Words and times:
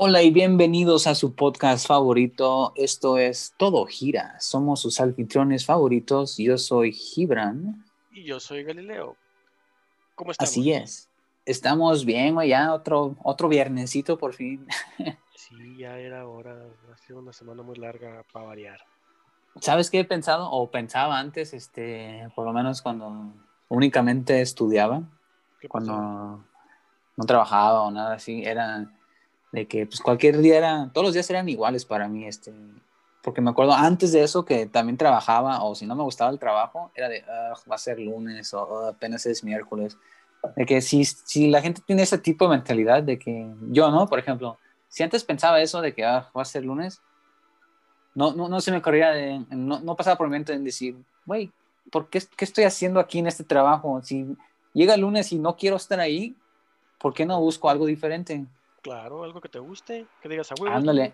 Hola 0.00 0.22
y 0.22 0.30
bienvenidos 0.30 1.08
a 1.08 1.16
su 1.16 1.34
podcast 1.34 1.88
favorito. 1.88 2.72
Esto 2.76 3.18
es 3.18 3.52
Todo 3.56 3.84
Gira. 3.84 4.38
Somos 4.38 4.80
sus 4.80 5.00
anfitriones 5.00 5.66
favoritos. 5.66 6.36
Yo 6.36 6.56
soy 6.56 6.92
Gibran. 6.92 7.84
Y 8.12 8.22
yo 8.22 8.38
soy 8.38 8.62
Galileo. 8.62 9.16
¿Cómo 10.14 10.30
estamos? 10.30 10.50
Así 10.50 10.72
es. 10.72 11.10
Estamos 11.44 12.04
bien, 12.04 12.36
güey, 12.36 12.50
ya 12.50 12.72
otro, 12.74 13.16
otro 13.24 13.48
viernesito 13.48 14.16
por 14.16 14.34
fin. 14.34 14.68
Sí, 15.34 15.76
ya 15.78 15.98
era 15.98 16.28
hora. 16.28 16.56
Ha 16.92 16.96
sido 16.98 17.18
una 17.18 17.32
semana 17.32 17.64
muy 17.64 17.76
larga 17.76 18.24
para 18.32 18.46
variar. 18.46 18.80
¿Sabes 19.60 19.90
qué 19.90 20.00
he 20.00 20.04
pensado? 20.04 20.48
O 20.48 20.70
pensaba 20.70 21.18
antes, 21.18 21.54
este, 21.54 22.28
por 22.36 22.44
lo 22.44 22.52
menos 22.52 22.82
cuando 22.82 23.32
únicamente 23.68 24.42
estudiaba, 24.42 25.02
¿Qué 25.58 25.68
cuando 25.68 26.44
no 27.16 27.24
trabajaba 27.24 27.82
o 27.82 27.90
nada 27.90 28.14
así, 28.14 28.44
era 28.44 28.88
de 29.52 29.66
que 29.66 29.86
pues 29.86 30.00
cualquier 30.00 30.38
día 30.38 30.58
era, 30.58 30.90
todos 30.92 31.06
los 31.06 31.14
días 31.14 31.28
eran 31.30 31.48
iguales 31.48 31.84
para 31.84 32.08
mí, 32.08 32.26
este, 32.26 32.52
porque 33.22 33.40
me 33.40 33.50
acuerdo 33.50 33.72
antes 33.72 34.12
de 34.12 34.22
eso 34.22 34.44
que 34.44 34.66
también 34.66 34.96
trabajaba 34.96 35.62
o 35.64 35.74
si 35.74 35.86
no 35.86 35.94
me 35.96 36.02
gustaba 36.02 36.30
el 36.30 36.38
trabajo, 36.38 36.90
era 36.94 37.08
de, 37.08 37.20
"Ugh, 37.20 37.70
va 37.70 37.74
a 37.74 37.78
ser 37.78 37.98
lunes 37.98 38.52
o 38.54 38.62
"Ugh, 38.66 38.88
apenas 38.94 39.26
es 39.26 39.42
miércoles. 39.44 39.96
De 40.54 40.64
que 40.66 40.80
si, 40.80 41.04
si 41.04 41.48
la 41.48 41.60
gente 41.60 41.82
tiene 41.84 42.02
ese 42.02 42.18
tipo 42.18 42.44
de 42.44 42.50
mentalidad 42.50 43.02
de 43.02 43.18
que 43.18 43.50
yo, 43.70 43.90
¿no? 43.90 44.06
Por 44.06 44.18
ejemplo, 44.20 44.58
si 44.88 45.02
antes 45.02 45.24
pensaba 45.24 45.60
eso 45.60 45.80
de 45.80 45.92
que 45.94 46.04
"Ah, 46.04 46.30
va 46.36 46.42
a 46.42 46.44
ser 46.44 46.64
lunes, 46.64 47.00
no, 48.14 48.32
no, 48.32 48.48
no 48.48 48.60
se 48.60 48.72
me 48.72 48.82
corría 48.82 49.10
de, 49.10 49.44
no, 49.50 49.80
no 49.80 49.96
pasaba 49.96 50.16
por 50.16 50.28
mi 50.28 50.32
mente 50.32 50.52
en 50.52 50.64
decir, 50.64 50.96
güey, 51.24 51.50
¿por 51.90 52.08
qué, 52.08 52.20
qué 52.36 52.44
estoy 52.44 52.64
haciendo 52.64 53.00
aquí 53.00 53.18
en 53.18 53.26
este 53.26 53.44
trabajo? 53.44 54.00
Si 54.02 54.26
llega 54.74 54.94
el 54.94 55.02
lunes 55.02 55.32
y 55.32 55.38
no 55.38 55.56
quiero 55.56 55.76
estar 55.76 56.00
ahí, 56.00 56.34
¿por 56.98 57.14
qué 57.14 57.26
no 57.26 57.40
busco 57.40 57.68
algo 57.70 57.86
diferente? 57.86 58.44
Claro, 58.88 59.22
algo 59.22 59.38
que 59.42 59.50
te 59.50 59.58
guste, 59.58 60.06
que 60.22 60.30
digas 60.30 60.50
a 60.50 60.54
huevo. 60.58 60.74
Ándale. 60.74 61.12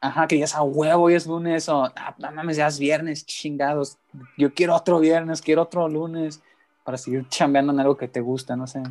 Ajá, 0.00 0.26
que 0.26 0.38
ya 0.38 0.44
es 0.44 0.56
a 0.56 0.62
huevo, 0.62 1.04
hoy 1.04 1.14
es 1.14 1.24
lunes 1.24 1.68
o 1.68 1.84
ah, 1.84 2.16
no 2.18 2.32
mames, 2.32 2.56
ya 2.56 2.66
es 2.66 2.80
viernes, 2.80 3.24
chingados. 3.24 3.96
Yo 4.36 4.52
quiero 4.52 4.74
otro 4.74 4.98
viernes, 4.98 5.40
quiero 5.40 5.62
otro 5.62 5.88
lunes 5.88 6.42
para 6.82 6.98
seguir 6.98 7.28
chambeando 7.28 7.72
en 7.72 7.78
algo 7.78 7.96
que 7.96 8.08
te 8.08 8.20
gusta, 8.20 8.56
no 8.56 8.66
sé. 8.66 8.82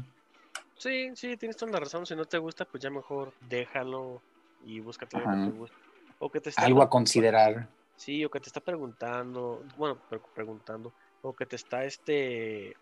Sí, 0.77 1.11
sí, 1.15 1.35
tienes 1.35 1.57
toda 1.57 1.73
la 1.73 1.79
razón. 1.81 2.05
Si 2.05 2.15
no 2.15 2.23
te 2.23 2.37
gusta, 2.37 2.63
pues 2.63 2.81
ya 2.81 2.89
mejor 2.89 3.33
déjalo 3.49 4.21
y 4.65 4.79
búscate 4.79 5.17
algo 5.17 5.31
que 5.31 5.51
te 5.51 5.57
guste. 5.57 5.77
O 6.19 6.31
que 6.31 6.39
te 6.39 6.49
esté 6.51 6.61
Algo 6.63 6.81
a 6.83 6.89
considerar. 6.89 7.67
Sí, 7.97 8.23
o 8.23 8.29
que 8.29 8.39
te 8.39 8.47
está 8.47 8.61
preguntando, 8.61 9.61
bueno, 9.77 9.97
pre- 10.09 10.21
preguntando, 10.33 10.93
o 11.21 11.35
que 11.35 11.45
te 11.45 11.57
está 11.57 11.83
este 11.83 12.77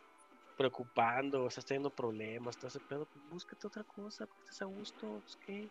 preocupando, 0.57 1.43
o 1.43 1.47
estás 1.47 1.65
teniendo 1.65 1.89
problemas, 1.89 2.55
estás 2.55 2.79
pedo, 2.87 3.05
pues 3.05 3.25
búscate 3.29 3.67
otra 3.67 3.83
cosa, 3.83 4.25
que 4.25 4.33
estés 4.45 4.61
a 4.61 4.65
gusto, 4.65 5.07
pues 5.21 5.37
qué. 5.45 5.69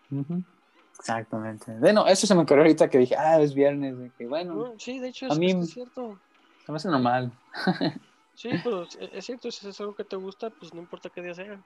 Exactamente. 0.98 1.72
Bueno, 1.78 2.06
eso 2.06 2.26
se 2.26 2.34
me 2.34 2.42
ocurrió 2.42 2.62
ahorita 2.62 2.88
que 2.88 2.98
dije, 2.98 3.16
ah, 3.16 3.40
es 3.40 3.54
viernes. 3.54 3.98
de 3.98 4.10
que, 4.12 4.26
bueno, 4.26 4.54
No, 4.54 4.78
sí, 4.78 4.98
de 4.98 5.08
hecho 5.08 5.26
a 5.26 5.30
es, 5.30 5.38
mí- 5.38 5.50
es 5.50 5.70
cierto. 5.70 6.18
se 6.64 6.72
me 6.72 6.76
hace 6.76 6.88
normal. 6.88 7.32
Sí, 8.34 8.48
pero 8.64 8.82
es, 8.84 8.98
es 9.12 9.26
cierto, 9.26 9.50
si 9.50 9.68
es 9.68 9.80
algo 9.80 9.94
que 9.94 10.04
te 10.04 10.16
gusta, 10.16 10.48
pues 10.50 10.72
no 10.72 10.80
importa 10.80 11.10
qué 11.10 11.20
día 11.22 11.34
sea. 11.34 11.62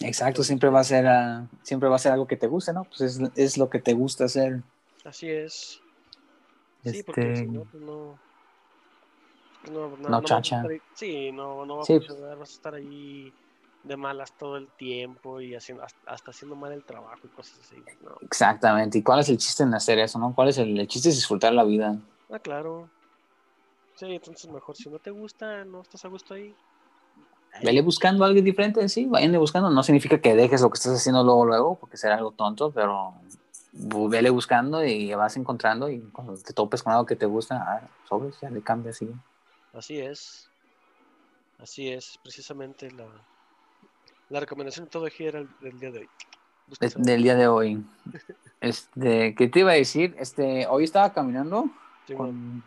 Exacto, 0.00 0.42
siempre 0.42 0.70
va 0.70 0.80
a 0.80 0.84
ser, 0.84 1.06
siempre 1.62 1.88
va 1.88 1.96
a 1.96 1.98
ser 1.98 2.12
algo 2.12 2.26
que 2.26 2.36
te 2.36 2.46
guste, 2.46 2.72
¿no? 2.72 2.84
Pues 2.84 3.00
es, 3.02 3.20
es 3.36 3.58
lo 3.58 3.68
que 3.68 3.78
te 3.78 3.92
gusta 3.92 4.24
hacer. 4.24 4.62
Así 5.04 5.28
es. 5.28 5.80
Sí, 6.82 7.02
porque 7.02 7.20
Este, 7.20 7.36
si 7.36 7.46
no, 7.46 7.64
pues 7.64 7.82
no. 7.82 8.18
No, 9.70 9.96
no, 9.96 10.08
No 10.08 10.22
chacha. 10.22 10.62
ahí- 10.62 10.80
sí, 10.94 11.30
no, 11.32 11.64
no 11.64 11.76
va 11.76 11.82
a 11.82 11.86
Sí. 11.86 11.94
funcionar, 11.94 12.36
vas 12.38 12.50
a 12.50 12.52
estar 12.52 12.74
ahí 12.74 13.32
de 13.82 13.96
malas 13.96 14.32
todo 14.36 14.56
el 14.56 14.68
tiempo 14.76 15.40
y 15.40 15.54
haciendo, 15.54 15.84
hasta, 15.84 16.30
haciendo 16.30 16.56
mal 16.56 16.72
el 16.72 16.84
trabajo 16.84 17.26
y 17.26 17.28
cosas 17.30 17.60
así. 17.60 17.84
No. 18.00 18.16
Exactamente. 18.22 18.98
¿Y 18.98 19.02
cuál 19.02 19.20
es 19.20 19.28
el 19.28 19.38
chiste 19.38 19.62
en 19.62 19.74
hacer 19.74 19.98
eso, 19.98 20.18
no? 20.18 20.34
¿Cuál 20.34 20.48
es 20.48 20.58
el, 20.58 20.78
el 20.78 20.86
chiste? 20.88 21.08
Es 21.08 21.16
disfrutar 21.16 21.52
la 21.52 21.64
vida. 21.64 21.96
Ah, 22.30 22.38
claro. 22.38 22.88
Sí, 23.94 24.06
entonces 24.06 24.50
mejor 24.50 24.76
si 24.76 24.88
no 24.88 24.98
te 24.98 25.10
gusta, 25.10 25.64
no 25.64 25.82
estás 25.82 26.04
a 26.04 26.08
gusto 26.08 26.34
ahí. 26.34 26.56
Vele 27.62 27.82
buscando 27.82 28.24
algo 28.24 28.40
diferente, 28.40 28.88
sí, 28.88 29.04
vayanle 29.06 29.38
buscando. 29.38 29.68
No 29.70 29.82
significa 29.82 30.20
que 30.20 30.34
dejes 30.34 30.62
lo 30.62 30.70
que 30.70 30.76
estás 30.78 30.94
haciendo 30.96 31.22
luego, 31.22 31.44
luego, 31.44 31.78
porque 31.78 31.96
será 31.96 32.16
algo 32.16 32.32
tonto, 32.32 32.72
pero 32.72 33.14
vele 33.72 34.30
buscando 34.30 34.84
y 34.84 35.12
vas 35.14 35.36
encontrando 35.36 35.88
y 35.90 36.00
cuando 36.10 36.34
te 36.36 36.52
topes 36.54 36.82
con 36.82 36.92
algo 36.92 37.04
que 37.06 37.16
te 37.16 37.26
gusta, 37.26 37.62
ah, 37.62 37.88
sobres, 38.04 38.40
ya 38.40 38.48
le 38.50 38.62
cambias 38.62 38.96
así. 38.96 39.12
Así 39.72 39.98
es. 39.98 40.48
Así 41.58 41.88
es, 41.90 42.18
precisamente 42.22 42.90
la, 42.90 43.06
la 44.30 44.40
recomendación 44.40 44.86
de 44.86 44.90
todo 44.90 45.06
gira 45.06 45.38
del, 45.38 45.48
del 45.60 45.78
día 45.78 45.90
de 45.92 45.98
hoy. 46.00 46.08
Es 46.80 46.94
del 46.96 47.22
día 47.22 47.34
de 47.36 47.46
hoy. 47.46 47.84
Este, 48.60 49.34
¿qué 49.34 49.48
te 49.48 49.60
iba 49.60 49.70
a 49.72 49.74
decir? 49.74 50.14
Este, 50.18 50.66
hoy 50.66 50.84
estaba 50.84 51.12
caminando 51.12 51.66
Sí, 52.06 52.14
man. 52.14 52.18
con 52.18 52.62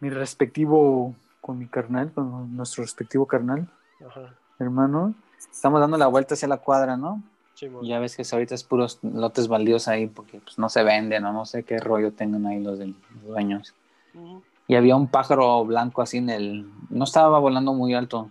mi 0.00 0.08
respectivo, 0.10 1.14
con 1.42 1.58
mi 1.58 1.66
carnal, 1.66 2.10
con 2.12 2.56
nuestro 2.56 2.82
respectivo 2.84 3.26
carnal, 3.26 3.68
Ajá. 4.06 4.34
hermano. 4.58 5.14
Estamos 5.38 5.80
dando 5.80 5.98
la 5.98 6.06
vuelta 6.06 6.34
hacia 6.34 6.48
la 6.48 6.56
cuadra, 6.58 6.96
¿no? 6.96 7.22
Sí. 7.54 7.68
Y 7.82 7.88
ya 7.88 7.98
ves 7.98 8.16
que 8.16 8.22
ahorita 8.30 8.54
es 8.54 8.64
puros 8.64 8.98
lotes 9.02 9.48
baldíos 9.48 9.88
ahí 9.88 10.06
porque 10.06 10.40
pues, 10.40 10.58
no 10.58 10.70
se 10.70 10.82
venden 10.82 11.24
o 11.26 11.32
no 11.34 11.44
sé 11.44 11.64
qué 11.64 11.78
rollo 11.78 12.12
tengan 12.12 12.46
ahí 12.46 12.60
los, 12.62 12.78
del- 12.78 12.94
los 13.14 13.24
dueños. 13.24 13.74
Ujú. 14.14 14.42
Y 14.70 14.76
había 14.76 14.94
un 14.94 15.08
pájaro 15.08 15.64
blanco 15.64 16.00
así 16.00 16.18
en 16.18 16.30
el... 16.30 16.70
No 16.90 17.02
estaba 17.02 17.40
volando 17.40 17.74
muy 17.74 17.92
alto. 17.92 18.30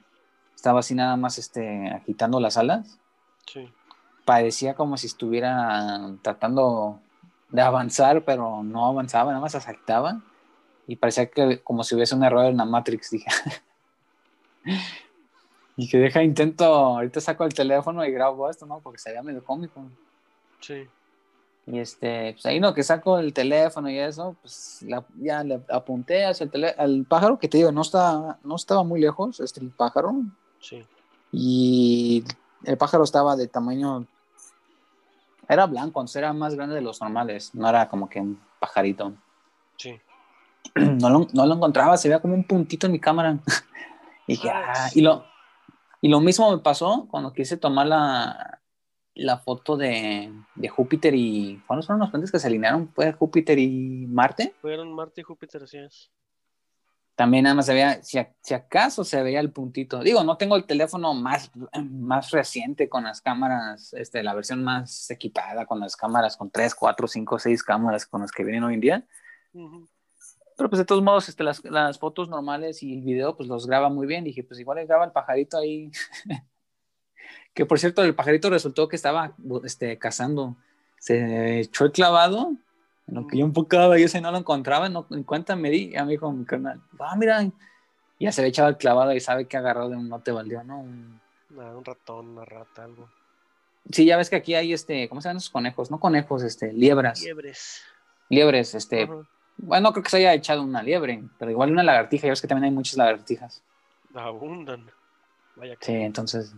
Estaba 0.55 0.79
así 0.79 0.95
nada 0.95 1.17
más 1.17 1.37
este, 1.37 1.89
agitando 1.89 2.39
las 2.39 2.55
alas. 2.55 2.97
Sí. 3.45 3.69
Parecía 4.23 4.73
como 4.73 4.95
si 4.95 5.07
estuviera 5.07 5.99
tratando 6.21 7.01
de 7.49 7.61
avanzar, 7.61 8.23
pero 8.23 8.63
no 8.63 8.85
avanzaba, 8.85 9.31
nada 9.31 9.41
más 9.41 9.51
se 9.51 9.57
agitaba. 9.57 10.21
Y 10.87 10.95
parecía 10.95 11.29
que 11.29 11.59
como 11.61 11.83
si 11.83 11.95
hubiese 11.95 12.15
un 12.15 12.23
error 12.23 12.45
en 12.45 12.55
la 12.55 12.63
Matrix, 12.63 13.09
dije. 13.09 13.29
y 15.75 15.89
que 15.89 15.97
deja 15.97 16.23
intento, 16.23 16.63
ahorita 16.63 17.19
saco 17.19 17.43
el 17.43 17.53
teléfono 17.53 18.05
y 18.05 18.11
grabo 18.13 18.49
esto, 18.49 18.65
¿no? 18.65 18.79
Porque 18.79 18.99
sería 18.99 19.21
medio 19.21 19.43
cómico. 19.43 19.83
Sí. 20.61 20.87
Y 21.71 21.77
este, 21.77 22.33
pues 22.33 22.45
ahí 22.47 22.59
no, 22.59 22.73
que 22.73 22.81
saco 22.81 23.19
el 23.19 23.31
teléfono 23.31 23.89
y 23.91 23.99
eso, 23.99 24.35
pues 24.41 24.79
la- 24.87 25.05
ya 25.17 25.43
le 25.43 25.61
apunté 25.69 26.25
hacia 26.25 26.45
el 26.45 26.49
tele- 26.51 26.73
al 26.75 27.05
pájaro, 27.07 27.37
que 27.37 27.47
te 27.47 27.57
digo, 27.57 27.71
no, 27.71 27.81
está, 27.81 28.39
no 28.43 28.55
estaba 28.55 28.83
muy 28.83 28.99
lejos, 28.99 29.39
este 29.39 29.59
el 29.61 29.69
pájaro, 29.69 30.13
Sí. 30.59 30.83
y 31.31 32.23
el 32.63 32.75
pájaro 32.75 33.03
estaba 33.03 33.35
de 33.35 33.47
tamaño, 33.47 34.07
era 35.47 35.67
blanco, 35.67 35.99
entonces 35.99 36.15
era 36.17 36.33
más 36.33 36.55
grande 36.55 36.73
de 36.75 36.81
los 36.81 37.01
normales, 37.01 37.53
no 37.53 37.69
era 37.69 37.87
como 37.87 38.09
que 38.09 38.19
un 38.19 38.39
pajarito. 38.59 39.13
Sí. 39.77 39.99
No 40.75 41.09
lo, 41.09 41.27
no 41.33 41.45
lo 41.45 41.55
encontraba, 41.55 41.97
se 41.97 42.07
veía 42.07 42.19
como 42.21 42.33
un 42.33 42.43
puntito 42.43 42.85
en 42.87 42.93
mi 42.93 42.99
cámara. 42.99 43.37
y, 44.27 44.33
dije, 44.33 44.49
Ah, 44.49 44.73
"Ah", 44.75 44.89
y, 44.93 45.01
lo, 45.01 45.23
y 46.01 46.09
lo 46.09 46.19
mismo 46.19 46.51
me 46.51 46.57
pasó 46.59 47.07
cuando 47.09 47.31
quise 47.33 47.57
tomar 47.57 47.87
la, 47.87 48.58
la 49.19 49.37
foto 49.37 49.77
de, 49.77 50.31
de 50.55 50.67
Júpiter 50.69 51.13
y. 51.15 51.61
¿Cuáles 51.67 51.85
fueron 51.85 51.99
los 52.01 52.09
planetas 52.09 52.31
que 52.31 52.39
se 52.39 52.47
alinearon? 52.47 52.89
¿Fue 52.93 53.11
Júpiter 53.13 53.57
y 53.59 54.05
Marte? 54.07 54.53
Fueron 54.61 54.93
Marte 54.93 55.21
y 55.21 55.23
Júpiter, 55.23 55.63
así 55.63 55.77
es. 55.77 56.11
También 57.15 57.43
nada 57.43 57.55
más 57.55 57.65
se 57.65 57.73
veía, 57.73 58.01
si, 58.01 58.17
a- 58.17 58.33
si 58.41 58.53
acaso 58.53 59.03
se 59.03 59.21
veía 59.21 59.41
el 59.41 59.51
puntito. 59.51 59.99
Digo, 59.99 60.23
no 60.23 60.37
tengo 60.37 60.55
el 60.55 60.65
teléfono 60.65 61.13
más, 61.13 61.51
más 61.83 62.31
reciente 62.31 62.87
con 62.87 63.03
las 63.03 63.19
cámaras, 63.19 63.91
este, 63.93 64.23
la 64.23 64.33
versión 64.33 64.63
más 64.63 65.11
equipada 65.11 65.65
con 65.65 65.81
las 65.81 65.97
cámaras, 65.97 66.37
con 66.37 66.49
3, 66.49 66.73
4, 66.73 67.07
5, 67.09 67.37
6 67.37 67.61
cámaras 67.61 68.05
con 68.05 68.21
las 68.21 68.31
que 68.31 68.45
vienen 68.45 68.63
hoy 68.63 68.75
en 68.75 68.79
día. 68.79 69.07
Ujú. 69.51 69.85
Pero 70.55 70.69
pues 70.69 70.77
de 70.79 70.85
todos 70.85 71.03
modos, 71.03 71.27
este, 71.27 71.43
las, 71.43 71.61
las 71.65 71.99
fotos 71.99 72.29
normales 72.29 72.81
y 72.83 72.93
el 72.93 73.01
video, 73.01 73.35
pues 73.35 73.49
los 73.49 73.67
graba 73.67 73.89
muy 73.89 74.07
bien. 74.07 74.23
Dije, 74.23 74.43
pues 74.45 74.57
igual 74.59 74.85
graba 74.87 75.03
el 75.03 75.11
pajarito 75.11 75.57
ahí. 75.57 75.91
que 77.53 77.65
por 77.65 77.79
cierto, 77.79 78.03
el 78.03 78.15
pajarito 78.15 78.49
resultó 78.49 78.87
que 78.87 78.95
estaba 78.95 79.33
este, 79.63 79.97
cazando. 79.97 80.55
Se 80.99 81.59
echó 81.61 81.85
el 81.85 81.91
clavado, 81.91 82.53
en 83.07 83.15
lo 83.15 83.27
que 83.27 83.37
yo 83.37 83.45
enfocaba, 83.45 83.97
yo 83.97 84.05
ese 84.05 84.21
no 84.21 84.31
lo 84.31 84.37
encontraba, 84.37 84.89
no, 84.89 85.07
en 85.11 85.23
cuenta 85.23 85.55
me 85.55 85.69
di, 85.69 85.91
ya 85.91 86.03
me 86.05 86.11
dijo 86.11 86.31
mi 86.31 86.45
carnal, 86.45 86.81
ah, 86.99 87.15
mira, 87.17 87.41
y 87.43 87.53
ya 88.19 88.31
se 88.31 88.41
había 88.41 88.49
echado 88.49 88.69
el 88.69 88.77
clavado 88.77 89.13
y 89.13 89.19
sabe 89.19 89.45
que 89.47 89.57
agarró 89.57 89.89
de 89.89 89.95
un 89.95 90.09
no 90.09 90.19
te 90.21 90.31
valió, 90.31 90.63
¿no? 90.63 90.79
Un- 90.81 91.19
Nada, 91.51 91.75
un 91.75 91.83
ratón, 91.83 92.29
una 92.29 92.45
rata, 92.45 92.83
algo. 92.83 93.09
Sí, 93.91 94.05
ya 94.05 94.17
ves 94.17 94.29
que 94.29 94.35
aquí 94.35 94.53
hay, 94.53 94.71
este, 94.73 95.09
¿cómo 95.09 95.19
se 95.21 95.29
llaman 95.29 95.37
esos 95.37 95.49
conejos? 95.49 95.89
No 95.89 95.99
conejos, 95.99 96.43
este, 96.43 96.71
liebras, 96.73 97.21
Liebres. 97.23 97.81
liebres, 98.29 98.75
este, 98.75 99.03
Ajá. 99.03 99.15
bueno, 99.57 99.87
no 99.87 99.93
creo 99.93 100.03
que 100.03 100.09
se 100.11 100.17
haya 100.17 100.33
echado 100.35 100.61
una 100.61 100.83
liebre, 100.83 101.23
pero 101.39 101.49
igual 101.49 101.71
una 101.71 101.81
lagartija, 101.81 102.27
ya 102.27 102.31
ves 102.33 102.41
que 102.41 102.47
también 102.47 102.65
hay 102.65 102.71
muchas 102.71 102.97
lagartijas. 102.97 103.63
Abundan. 104.13 104.85
Vaya 105.55 105.75
que. 105.77 105.85
Sí, 105.85 105.93
entonces, 105.93 106.53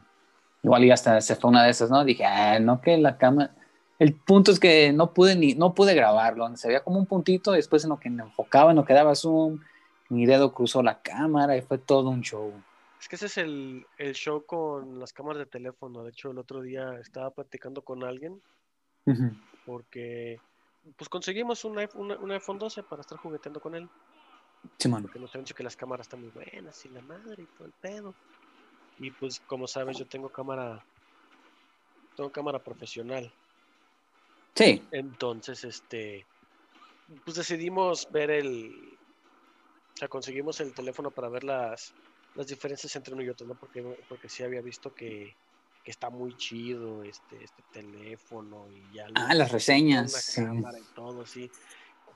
igual 0.64 0.84
y 0.86 0.92
hasta 0.92 1.22
se 1.22 1.36
fue 1.36 1.50
una 1.50 1.64
de 1.64 1.72
esas, 1.72 1.90
¿no? 1.90 2.04
Dije, 2.04 2.26
ah, 2.26 2.60
no, 2.60 2.82
que 2.82 2.98
la 2.98 3.18
cámara. 3.18 3.56
El 4.00 4.14
punto 4.16 4.52
es 4.52 4.60
que 4.60 4.92
no 4.94 5.14
pude 5.14 5.36
ni, 5.36 5.54
no 5.54 5.74
pude 5.74 5.94
grabarlo. 5.94 6.56
Se 6.58 6.68
veía 6.68 6.84
como 6.84 6.98
un 7.00 7.06
puntito, 7.06 7.54
y 7.54 7.58
después 7.58 7.84
en 7.84 7.92
lo 7.92 8.00
que 8.00 8.10
me 8.10 8.24
enfocaba, 8.24 8.72
en 8.72 8.78
lo 8.78 8.86
que 8.86 8.94
daba 8.94 9.16
zoom, 9.16 9.60
mi 10.10 10.26
dedo 10.26 10.54
cruzó 10.54 10.82
la 10.82 11.02
cámara 11.02 11.56
y 11.56 11.62
fue 11.62 11.78
todo 11.78 12.10
un 12.10 12.22
show. 12.22 12.52
Es 13.00 13.08
que 13.08 13.16
ese 13.16 13.28
es 13.28 13.38
el, 13.38 13.86
el 13.98 14.14
show 14.14 14.46
con 14.46 15.00
las 15.00 15.14
cámaras 15.14 15.40
de 15.40 15.46
teléfono. 15.46 16.04
De 16.04 16.10
hecho, 16.10 16.32
el 16.32 16.38
otro 16.38 16.62
día 16.62 16.98
estaba 17.00 17.32
platicando 17.32 17.82
con 17.82 18.04
alguien 18.04 18.42
porque 19.66 20.40
pues 20.98 21.10
conseguimos 21.10 21.64
un 21.66 21.78
iPhone, 21.80 22.12
un 22.12 22.32
iPhone 22.32 22.58
12 22.58 22.84
para 22.84 23.02
estar 23.02 23.18
jugueteando 23.18 23.60
con 23.60 23.76
él. 23.76 23.90
Sí, 24.78 24.90
mano. 24.90 25.04
Porque 25.04 25.20
nos 25.20 25.34
han 25.36 25.42
dicho 25.42 25.56
que 25.56 25.64
las 25.64 25.76
cámaras 25.76 26.06
están 26.06 26.22
muy 26.22 26.30
buenas 26.30 26.86
y 26.86 26.90
la 26.90 27.02
madre 27.02 27.44
y 27.44 27.46
todo 27.58 27.66
el 27.66 27.74
pedo. 27.74 28.16
Y 29.02 29.10
pues 29.10 29.42
como 29.48 29.68
sabes, 29.68 29.98
yo 29.98 30.06
tengo 30.06 30.30
cámara, 30.30 30.86
tengo 32.16 32.32
cámara 32.32 32.60
profesional. 32.60 33.34
Sí. 34.54 34.84
Entonces, 34.92 35.64
este, 35.64 36.28
pues 37.26 37.36
decidimos 37.36 38.08
ver 38.12 38.30
el, 38.30 38.98
o 39.96 39.98
sea, 39.98 40.08
conseguimos 40.08 40.62
el 40.62 40.74
teléfono 40.74 41.10
para 41.10 41.30
ver 41.30 41.44
las, 41.44 41.96
las 42.36 42.46
diferencias 42.46 42.96
entre 42.96 43.16
uno 43.16 43.24
y 43.24 43.30
otro, 43.30 43.48
¿no? 43.48 43.56
Porque, 43.56 43.82
porque 44.08 44.30
sí 44.30 44.44
había 44.44 44.62
visto 44.62 44.94
que, 44.94 45.36
que 45.84 45.90
está 45.90 46.12
muy 46.12 46.38
chido 46.38 47.02
este, 47.04 47.44
este 47.44 47.64
teléfono 47.74 48.68
y 48.70 48.96
ya. 48.96 49.08
Ah, 49.16 49.34
las 49.34 49.52
reseñas. 49.52 50.34
Cámara 50.36 50.78
y 50.78 50.94
todo, 50.94 51.26
sí. 51.26 51.50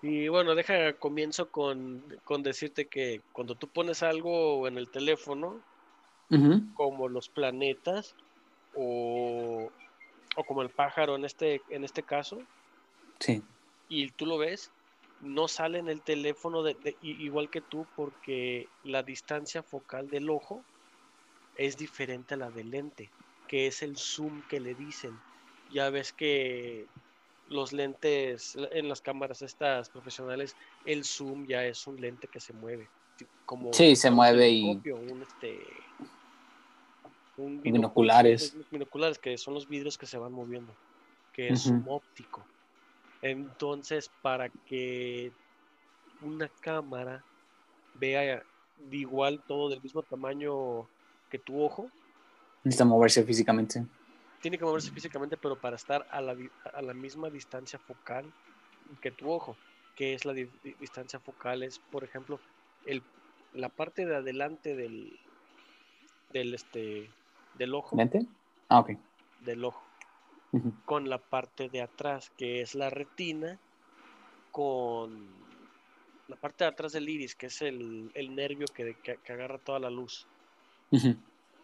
Y 0.03 0.27
bueno, 0.27 0.53
deja, 0.53 0.93
comienzo 0.93 1.49
con, 1.49 2.03
con 2.23 2.43
decirte 2.43 2.87
que 2.87 3.21
cuando 3.31 3.55
tú 3.55 3.69
pones 3.69 4.03
algo 4.03 4.67
en 4.67 4.77
el 4.77 4.89
teléfono, 4.89 5.63
Como 6.73 7.07
los 7.07 7.29
planetas 7.29 8.15
o, 8.73 9.71
o 10.35 10.43
como 10.45 10.61
el 10.61 10.69
pájaro 10.69 11.15
en 11.15 11.25
este, 11.25 11.61
en 11.69 11.83
este 11.83 12.03
caso, 12.03 12.39
Sí. 13.19 13.43
y 13.87 14.11
tú 14.11 14.25
lo 14.25 14.37
ves, 14.37 14.71
no 15.21 15.47
sale 15.47 15.79
en 15.79 15.87
el 15.87 16.01
teléfono 16.01 16.63
de, 16.63 16.73
de- 16.73 16.97
igual 17.01 17.49
que 17.49 17.61
tú 17.61 17.85
porque 17.95 18.67
la 18.83 19.03
distancia 19.03 19.63
focal 19.63 20.09
del 20.09 20.29
ojo 20.29 20.63
es 21.57 21.77
diferente 21.77 22.33
a 22.33 22.37
la 22.37 22.51
del 22.51 22.69
lente, 22.71 23.09
que 23.47 23.67
es 23.67 23.81
el 23.81 23.95
zoom 23.97 24.41
que 24.49 24.59
le 24.59 24.75
dicen. 24.75 25.17
Ya 25.71 25.89
ves 25.89 26.11
que 26.13 26.87
los 27.47 27.73
lentes 27.73 28.55
en 28.71 28.89
las 28.89 29.01
cámaras 29.01 29.41
estas 29.41 29.89
profesionales, 29.89 30.55
el 30.85 31.03
zoom 31.05 31.45
ya 31.47 31.65
es 31.65 31.87
un 31.87 31.95
lente 32.01 32.27
que 32.27 32.39
se 32.39 32.53
mueve. 32.53 32.89
Como 33.45 33.71
Sí, 33.73 33.95
se 33.95 34.09
un 34.09 34.15
mueve 34.15 34.49
y- 34.49 34.63
Un, 34.91 35.21
este, 35.21 35.59
un 37.37 37.61
Binoculares. 37.61 38.55
binoculares, 38.71 39.19
que 39.19 39.37
son 39.37 39.53
los 39.53 39.67
vidrios 39.67 39.97
que 39.97 40.05
se 40.05 40.17
van 40.17 40.31
moviendo, 40.31 40.73
que 41.33 41.49
es 41.49 41.67
Ujú. 41.67 41.83
óptico. 41.93 42.45
Entonces, 43.21 44.09
para 44.21 44.49
que 44.49 45.31
una 46.21 46.49
cámara 46.61 47.23
vea 47.99 48.43
de 48.77 48.97
igual 48.97 49.41
todo 49.47 49.69
del 49.69 49.81
mismo 49.81 50.01
tamaño 50.03 50.87
que 51.29 51.39
tu 51.39 51.61
ojo, 51.61 51.89
Necesita 52.63 52.85
moverse 52.85 53.23
físicamente. 53.23 53.85
tiene 54.41 54.57
que 54.57 54.65
moverse 54.65 54.91
físicamente, 54.91 55.37
pero 55.37 55.55
para 55.59 55.75
estar 55.75 56.05
a 56.09 56.19
la, 56.21 56.33
di- 56.35 56.49
a 56.73 56.81
la 56.81 56.93
misma 56.93 57.29
distancia 57.29 57.77
focal 57.79 58.25
que 59.01 59.11
tu 59.11 59.29
ojo, 59.31 59.55
que 59.95 60.13
es 60.15 60.25
la 60.25 60.33
di- 60.33 60.49
di- 60.63 60.73
distancia 60.79 61.19
focal, 61.19 61.61
es, 61.63 61.79
por 61.91 62.03
ejemplo, 62.03 62.39
el, 62.85 63.03
la 63.53 63.69
parte 63.69 64.05
de 64.05 64.15
adelante 64.15 64.75
del, 64.75 65.19
del, 66.29 66.53
este, 66.53 67.13
del 67.53 67.73
ojo. 67.75 67.95
Ah, 68.69 68.79
ok. 68.79 68.91
del 69.39 69.63
ojo, 69.63 69.85
con 70.85 71.09
la 71.09 71.19
parte 71.19 71.69
de 71.69 71.81
atrás, 71.81 72.31
que 72.37 72.61
es 72.61 72.75
la 72.75 72.89
retina, 72.89 73.59
con 74.51 75.09
la 76.27 76.35
parte 76.37 76.63
de 76.63 76.69
atrás 76.69 76.93
del 76.93 77.07
iris, 77.09 77.35
que 77.35 77.47
es 77.47 77.61
el, 77.61 78.11
el 78.15 78.35
nervio 78.35 78.65
que, 78.73 78.95
que- 79.03 79.19
que 79.23 79.33
agarra 79.33 79.59
toda 79.59 79.79
la 79.79 79.89
luz, 79.89 80.27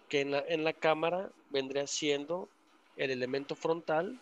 que 0.10 0.22
en 0.22 0.32
la, 0.32 0.44
en 0.48 0.64
la 0.64 0.74
cámara 0.74 1.32
vendría 1.50 1.88
siendo 1.88 2.52
el 2.96 3.12
elemento 3.12 3.56
frontal 3.56 4.20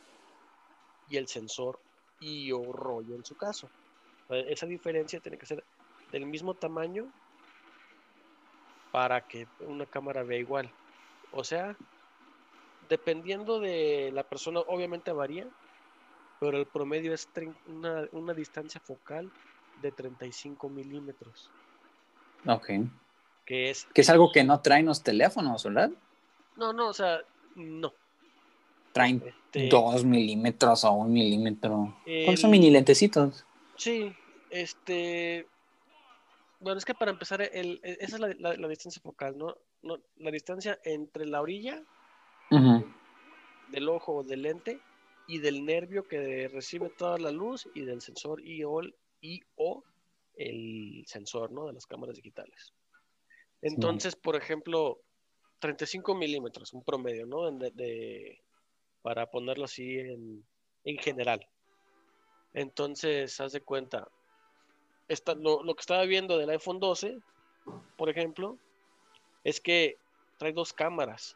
y 1.08 1.18
el 1.18 1.28
sensor 1.28 1.82
y 2.20 2.52
o 2.52 2.72
rollo 2.72 3.16
en 3.16 3.24
su 3.26 3.36
caso. 3.36 3.72
Eh, 4.30 4.46
Esa 4.50 4.66
diferencia 4.68 5.20
tiene 5.20 5.38
que 5.38 5.46
ser 5.46 5.66
del 6.12 6.26
mismo 6.26 6.54
tamaño 6.54 7.08
para 8.92 9.22
que 9.28 9.48
una 9.62 9.86
cámara 9.86 10.24
vea 10.24 10.40
igual. 10.40 10.72
O 11.32 11.44
sea, 11.44 11.76
dependiendo 12.90 13.60
de 13.60 14.12
la 14.14 14.24
persona, 14.24 14.62
obviamente 14.62 15.12
varía, 15.12 15.48
pero 16.40 16.58
el 16.58 16.66
promedio 16.66 17.14
es 17.14 17.30
una, 17.68 18.08
una 18.12 18.34
distancia 18.34 18.82
focal 18.82 19.30
de 19.82 19.92
35 19.92 20.70
milímetros, 20.70 21.50
Ok. 22.48 22.70
que 23.46 23.70
es... 23.70 23.86
Que 23.94 24.02
es 24.02 24.10
algo 24.10 24.32
que 24.32 24.44
no 24.44 24.60
traen 24.62 24.86
los 24.88 25.04
teléfonos, 25.04 25.64
¿verdad? 25.64 25.92
No, 26.56 26.74
no, 26.74 26.88
o 26.90 26.94
sea, 26.94 27.20
no. 27.56 27.94
Traen 28.92 29.24
Este, 29.26 29.70
dos 29.70 30.04
milímetros 30.04 30.84
o 30.84 30.92
un 30.94 31.14
milímetro. 31.14 31.96
Porque 32.04 32.38
son 32.38 32.52
mini 32.52 32.72
lentecitos. 32.72 33.46
Sí, 33.78 34.14
este... 34.50 35.48
Bueno, 36.60 36.78
es 36.78 36.86
que 36.86 36.94
para 36.94 37.12
empezar, 37.12 37.42
el, 37.42 37.80
el- 37.84 37.98
esa 38.02 38.16
es 38.16 38.20
la, 38.20 38.34
la- 38.38 38.56
la 38.56 38.68
distancia 38.68 39.02
focal, 39.02 39.38
¿no? 39.38 39.56
¿no? 39.82 39.98
La 40.18 40.32
distancia 40.32 40.78
entre 40.84 41.26
la 41.26 41.42
orilla 41.42 41.82
del 43.72 43.88
ojo 43.90 44.16
o 44.16 44.24
del 44.24 44.42
lente 44.42 44.80
y 45.28 45.40
del 45.40 45.64
nervio 45.64 46.04
que 46.04 46.48
recibe 46.50 46.90
toda 46.98 47.18
la 47.18 47.32
luz 47.32 47.68
y 47.74 47.86
del 47.86 48.02
sensor 48.02 48.42
y 48.46 48.64
o, 48.64 48.82
y 49.22 49.40
o 49.56 49.84
el 50.36 51.04
sensor, 51.08 51.52
¿no? 51.52 51.68
De 51.68 51.74
las 51.74 51.86
cámaras 51.86 52.16
digitales. 52.16 52.74
Entonces, 53.62 54.16
por 54.16 54.36
ejemplo, 54.36 55.02
35 55.60 56.16
milímetros, 56.16 56.74
un 56.74 56.84
promedio, 56.84 57.26
¿no? 57.26 57.52
De, 57.52 57.72
de- 57.72 58.42
para 59.02 59.28
ponerlo 59.30 59.66
así 59.66 59.98
en, 60.00 60.46
en 60.84 60.98
general. 60.98 61.40
Entonces, 62.54 63.40
haz 63.40 63.52
de 63.54 63.62
cuenta, 63.62 64.08
esta- 65.10 65.36
lo, 65.36 65.64
lo 65.64 65.76
que 65.76 65.82
estaba 65.82 66.04
viendo 66.06 66.38
del 66.38 66.50
iPhone 66.52 66.80
12, 66.80 67.20
por 67.98 68.10
ejemplo, 68.10 68.58
es 69.44 69.60
que 69.60 69.98
trae 70.38 70.54
dos 70.54 70.72
cámaras. 70.74 71.36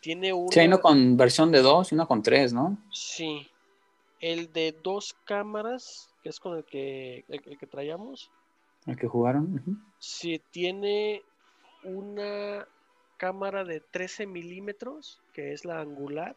Tiene 0.00 0.32
una... 0.32 0.50
Sí, 0.50 0.60
hay 0.60 0.66
uno 0.66 0.80
con 0.80 1.16
versión 1.16 1.52
de 1.52 1.60
dos 1.60 1.92
y 1.92 1.94
uno 1.94 2.08
con 2.08 2.22
tres, 2.22 2.52
¿no? 2.52 2.78
Sí. 2.90 3.46
El 4.20 4.52
de 4.52 4.72
dos 4.82 5.14
cámaras, 5.24 6.08
que 6.22 6.30
es 6.30 6.40
con 6.40 6.56
el 6.56 6.64
que, 6.64 7.24
el, 7.28 7.42
el 7.44 7.58
que 7.58 7.66
traíamos, 7.66 8.30
El 8.86 8.96
que 8.96 9.06
jugaron. 9.06 9.62
sí 9.98 10.40
tiene 10.50 11.22
una 11.84 12.66
cámara 13.18 13.64
de 13.64 13.80
13 13.80 14.26
milímetros, 14.26 15.20
que 15.34 15.52
es 15.52 15.64
la 15.66 15.80
angular, 15.80 16.36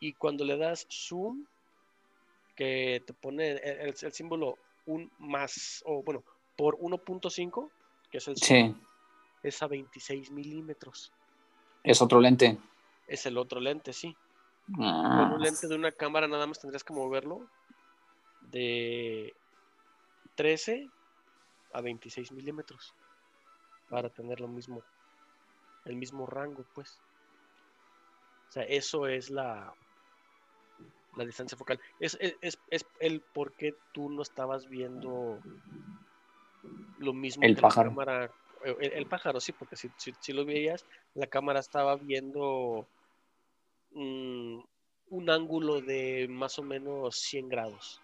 y 0.00 0.12
cuando 0.14 0.44
le 0.44 0.56
das 0.56 0.86
zoom, 0.90 1.44
que 2.56 3.02
te 3.06 3.12
pone 3.14 3.50
el, 3.52 3.58
el- 3.58 3.94
el 4.02 4.12
símbolo 4.12 4.58
un 4.90 5.10
más, 5.18 5.82
o 5.86 6.02
bueno, 6.02 6.22
por 6.56 6.76
1.5, 6.80 7.70
que 8.10 8.18
es 8.18 8.28
el 8.28 8.36
zoom, 8.36 8.74
Sí, 8.74 8.86
es 9.42 9.62
a 9.62 9.66
26 9.68 10.30
milímetros. 10.32 11.12
es 11.82 12.02
otro 12.02 12.20
lente. 12.20 12.58
Es 13.06 13.26
el 13.26 13.38
otro 13.38 13.60
lente, 13.60 13.92
sí. 13.92 14.14
Con 14.66 14.84
Ah, 14.84 15.32
un 15.34 15.42
lente 15.42 15.66
de 15.66 15.74
una 15.74 15.90
cámara 15.92 16.28
nada 16.28 16.46
más 16.46 16.60
tendrías 16.60 16.84
que 16.84 16.92
moverlo 16.92 17.40
de 18.52 19.34
13 20.36 20.88
a 21.72 21.80
26 21.80 22.30
milímetros 22.32 22.92
para 23.88 24.08
tener 24.10 24.40
lo 24.40 24.48
mismo, 24.48 24.82
el 25.86 25.96
mismo 25.96 26.26
rango, 26.26 26.64
pues. 26.74 27.00
O 28.48 28.52
sea, 28.52 28.62
eso 28.64 29.06
es 29.06 29.30
la, 29.30 29.72
la 31.16 31.24
distancia 31.24 31.56
focal. 31.58 31.80
Es, 31.98 32.16
es, 32.20 32.36
es, 32.40 32.62
es 32.68 32.86
el 33.00 33.22
por 33.32 33.54
qué 33.56 33.78
tú 33.92 34.10
no 34.10 34.22
estabas 34.22 34.68
viendo 34.68 35.40
lo 36.98 37.12
mismo 37.12 37.44
El 37.44 37.54
que 37.56 37.62
pájaro. 37.62 37.90
la 37.90 37.94
cámara. 37.94 38.34
eh, 38.64 38.76
El, 38.80 38.92
el 38.92 39.06
pájaro, 39.06 39.40
sí, 39.40 39.52
porque 39.52 39.76
si, 39.76 39.90
si, 39.96 40.12
si 40.20 40.32
lo 40.32 40.44
veías, 40.44 40.86
la 41.14 41.26
cámara 41.26 41.60
estaba 41.60 41.96
viendo 41.96 42.88
mm, 43.90 44.60
un 45.08 45.30
ángulo 45.30 45.80
de 45.80 46.26
más 46.28 46.58
o 46.58 46.62
menos 46.62 47.16
100 47.16 47.48
grados. 47.48 48.02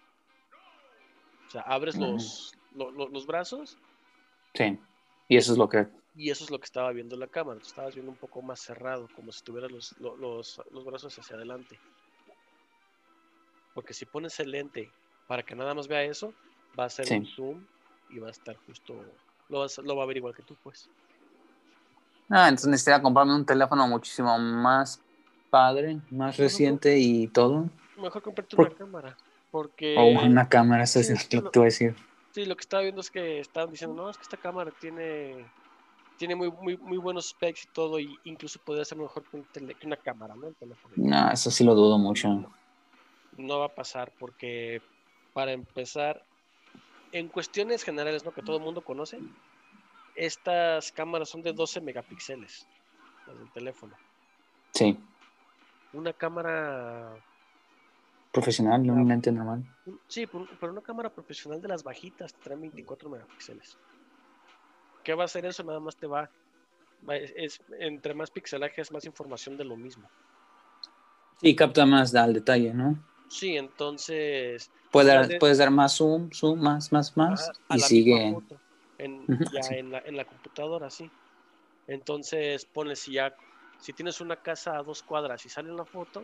O 1.47 1.49
sea, 1.49 1.61
abres 1.61 1.95
Ujú. 1.95 2.07
los, 2.11 2.51
lo- 2.71 2.91
lo- 2.91 3.07
los 3.07 3.25
brazos 3.25 3.77
sí. 4.53 4.77
Y 5.29 5.37
eso 5.37 5.51
es 5.51 5.57
lo 5.57 5.67
que. 5.69 5.87
y 6.15 6.29
eso 6.29 6.43
es 6.45 6.49
lo 6.51 6.57
que 6.59 6.65
estaba 6.65 6.91
viendo 6.91 7.15
la 7.17 7.27
cámara. 7.27 7.59
Tú 7.59 7.67
estabas 7.67 7.93
viendo 7.93 8.11
un 8.11 8.17
poco 8.17 8.41
más 8.41 8.61
cerrado, 8.61 9.07
como 9.09 9.31
si 9.31 9.43
tuvieras 9.43 9.71
los, 9.71 9.95
lo- 9.99 10.15
los, 10.17 10.59
los 10.71 10.83
brazos 10.85 11.15
hacia 11.17 11.35
adelante. 11.35 11.79
Porque 13.77 13.93
si 13.93 14.07
pones 14.07 14.39
el 14.39 14.49
lente 14.49 14.91
para 15.27 15.43
que 15.43 15.53
nada 15.55 15.75
más 15.75 15.87
vea 15.87 16.01
eso, 16.01 16.33
va 16.77 16.85
a 16.85 16.89
ser 16.89 17.05
Sí. 17.05 17.13
un 17.13 17.27
zoom 17.27 17.63
y 18.09 18.17
va 18.17 18.27
a 18.29 18.31
estar 18.31 18.57
justo. 18.65 18.95
Lo, 19.49 19.59
vas- 19.59 19.77
lo 19.77 19.95
va 19.95 20.01
a 20.01 20.07
ver 20.07 20.17
igual 20.17 20.33
que 20.33 20.41
tú, 20.41 20.57
pues. 20.63 20.89
Ah, 22.27 22.47
entonces 22.49 22.69
necesitaría 22.69 23.03
comprarme 23.03 23.35
un 23.35 23.45
teléfono 23.45 23.87
muchísimo 23.87 24.35
más 24.39 24.99
padre, 25.51 25.99
más 26.09 26.37
reciente 26.37 26.97
y 26.97 27.27
todo. 27.27 27.69
Mejor 27.97 28.23
comprarte 28.23 28.55
Por- 28.55 28.69
una 28.69 28.75
cámara. 28.75 29.17
Porque. 29.51 29.95
O 29.95 30.25
una 30.25 30.49
cámara, 30.49 30.85
eso 30.85 31.03
sí, 31.03 31.13
es 31.13 31.31
lo 31.31 31.43
que 31.43 31.49
te 31.51 31.59
voy 31.59 31.65
a 31.67 31.69
decir. 31.69 31.95
Sí, 32.33 32.45
lo 32.45 32.55
que 32.55 32.61
estaba 32.61 32.81
viendo 32.81 33.01
es 33.01 33.11
que 33.11 33.41
estaban 33.41 33.69
diciendo, 33.69 33.95
no, 33.95 34.09
es 34.09 34.17
que 34.17 34.23
esta 34.23 34.37
cámara 34.37 34.71
tiene 34.79 35.45
tiene 36.17 36.35
muy, 36.35 36.49
muy, 36.49 36.77
muy 36.77 36.97
buenos 36.97 37.29
specs 37.29 37.65
y 37.65 37.67
todo, 37.73 37.99
y 37.99 38.19
incluso 38.23 38.59
podría 38.65 38.83
ser 38.85 38.97
mejor 38.97 39.23
que, 39.29 39.37
un 39.37 39.45
tele- 39.53 39.77
que 39.77 39.85
una 39.85 39.97
cámara, 39.97 40.33
¿no? 40.35 40.47
El 40.47 40.55
teléfono. 40.55 40.95
No, 40.97 41.31
eso 41.31 41.51
sí 41.51 41.63
lo 41.63 41.75
dudo 41.75 41.99
mucho. 41.99 42.51
No 43.37 43.59
va 43.59 43.65
a 43.65 43.75
pasar 43.75 44.11
porque 44.19 44.81
para 45.33 45.51
empezar, 45.51 46.23
en 47.11 47.27
cuestiones 47.27 47.83
generales, 47.83 48.25
¿no? 48.25 48.33
Que 48.33 48.41
todo 48.41 48.57
el 48.57 48.63
mundo 48.63 48.81
conoce, 48.81 49.19
estas 50.15 50.91
cámaras 50.91 51.29
son 51.29 51.41
de 51.41 51.53
12 51.53 51.81
megapíxeles, 51.81 52.67
las 53.27 53.37
del 53.37 53.51
teléfono. 53.51 53.95
Sí. 54.73 54.97
Una 55.93 56.13
cámara 56.13 57.15
Profesional, 58.37 58.85
no 58.85 58.93
un 58.93 59.07
lente 59.07 59.31
normal. 59.31 59.63
Sí, 60.07 60.27
pero 60.27 60.71
una 60.71 60.81
cámara 60.81 61.09
profesional 61.09 61.59
de 61.59 61.69
las 61.69 61.83
bajitas 61.83 62.35
trae 62.35 62.55
24 62.55 63.09
megapíxeles. 63.09 63.79
¿Qué 65.03 65.15
va 65.15 65.23
a 65.23 65.25
hacer 65.25 65.45
eso? 65.47 65.63
Nada 65.63 65.79
más 65.79 65.95
te 65.95 66.05
va. 66.05 66.29
es, 67.09 67.59
entre 67.79 68.13
más 68.13 68.29
pixelaje 68.29 68.81
es 68.81 68.91
más 68.91 69.05
información 69.05 69.57
de 69.57 69.63
lo 69.63 69.75
mismo. 69.75 70.07
Sí, 71.41 71.55
capta 71.55 71.85
más 71.87 72.11
da 72.11 72.25
al 72.25 72.33
detalle, 72.33 72.75
¿no? 72.75 73.03
Sí, 73.29 73.57
entonces. 73.57 74.71
puedes 74.91 75.57
dar 75.57 75.71
más 75.71 75.97
zoom, 75.97 76.29
zoom, 76.31 76.59
más, 76.59 76.91
más, 76.91 77.15
más. 77.17 77.51
y 77.69 77.79
sigue. 77.79 78.35
en, 78.97 79.25
ya 79.53 79.75
en, 79.75 79.91
la, 79.91 79.99
en 79.99 80.17
la 80.17 80.25
computadora, 80.25 80.89
sí. 80.89 81.09
Entonces 81.87 82.65
pones 82.65 82.99
si 82.99 83.13
ya. 83.13 83.35
Si 83.79 83.93
tienes 83.93 84.21
una 84.21 84.37
casa 84.37 84.75
a 84.75 84.81
dos 84.81 85.03
cuadras 85.03 85.45
y 85.45 85.49
sale 85.49 85.71
una 85.71 85.85
foto, 85.85 86.23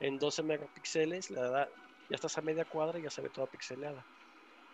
en 0.00 0.18
12 0.18 0.42
megapíxeles, 0.42 1.30
la 1.30 1.48
da, 1.48 1.68
ya 2.08 2.16
estás 2.16 2.36
a 2.38 2.42
media 2.42 2.64
cuadra 2.64 2.98
y 2.98 3.02
ya 3.02 3.10
se 3.10 3.22
ve 3.22 3.28
toda 3.28 3.46
pixeleada. 3.46 4.04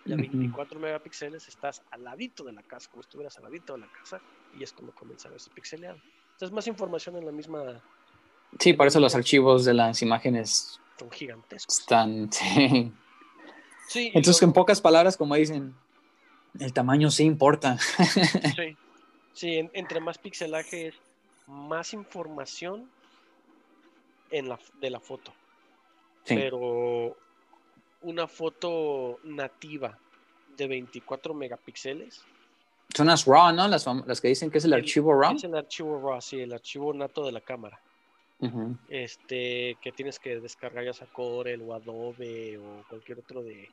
Y 0.07 0.13
a 0.13 0.17
24 0.17 0.79
megapíxeles 0.81 1.49
estás 1.49 1.83
al 1.91 2.05
ladito 2.05 2.45
de 2.45 2.53
la 2.53 2.63
casa, 2.63 2.91
como 2.91 3.03
si 3.03 3.09
estuvieras 3.09 3.37
al 3.39 3.45
ladito 3.45 3.75
de 3.75 3.81
la 3.81 3.89
casa, 3.93 4.21
y 4.59 4.63
es 4.63 4.73
como 4.73 4.93
comienza 4.93 5.29
a 5.29 5.33
verse 5.33 5.51
pixeleado. 5.51 5.99
Entonces, 6.33 6.53
más 6.53 6.67
información 6.67 7.17
en 7.17 7.27
la 7.27 7.33
misma. 7.33 7.83
Sí, 8.59 8.73
por 8.73 8.87
eso 8.87 9.01
los 9.01 9.15
archivos 9.15 9.65
de 9.65 9.75
las 9.75 10.03
imágenes 10.03 10.81
son 10.99 11.11
gigantescos. 11.11 11.81
Están. 11.81 12.31
Sí. 13.87 14.11
Entonces, 14.15 14.43
en 14.43 14.55
pocas 14.55 14.81
palabras, 14.81 15.19
como 15.19 15.35
dicen, 15.35 15.75
el 16.59 16.73
tamaño 16.73 17.11
sí 17.11 17.25
importa. 17.25 17.77
sí, 18.57 18.77
sí 19.35 19.71
entre 19.75 20.01
más 20.01 20.17
pixelaje 20.17 20.89
es 20.89 20.95
más 21.47 21.93
información 21.93 22.89
en 24.31 24.49
la, 24.49 24.59
de 24.81 24.91
la 24.91 25.01
foto. 25.01 25.33
Pero 26.27 27.15
una 28.01 28.27
foto 28.27 29.19
nativa 29.25 29.99
de 30.57 30.67
24 30.67 31.35
megapíxeles. 31.35 32.23
Son 32.95 33.09
las 33.09 33.27
RAW, 33.27 33.53
¿no? 33.53 33.69
Las, 33.69 33.87
las 33.87 34.21
que 34.21 34.29
dicen 34.29 34.51
que 34.51 34.59
es 34.59 34.65
el, 34.65 34.73
archivo 34.73 35.13
RAW. 35.13 35.37
Es 35.37 35.45
el 35.45 35.55
archivo 35.55 36.01
RAW, 36.01 36.21
sí, 36.21 36.41
el 36.41 36.53
archivo 36.53 36.95
nato 36.95 37.25
de 37.27 37.33
la 37.33 37.41
cámara. 37.41 37.79
Este, 38.89 39.79
que 39.81 39.93
tienes 39.93 40.19
que 40.19 40.39
descargar 40.41 40.85
ya 40.85 40.93
sea 40.93 41.07
Corel 41.07 41.63
o 41.63 41.73
Adobe 41.73 42.59
o 42.59 42.85
cualquier 42.89 43.21
otro 43.21 43.43
de, 43.43 43.71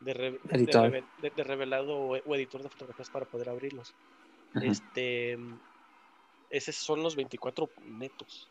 de, 0.00 0.38
de, 1.22 1.44
revelado 1.44 1.96
o, 1.96 2.34
editor 2.34 2.62
de 2.62 2.68
fotografías 2.68 3.08
para 3.08 3.24
poder 3.24 3.48
abrirlos. 3.48 3.94
Este, 4.60 5.38
esos 6.50 6.74
son 6.76 7.02
los 7.02 7.16
24 7.16 7.70
netos. 7.86 8.50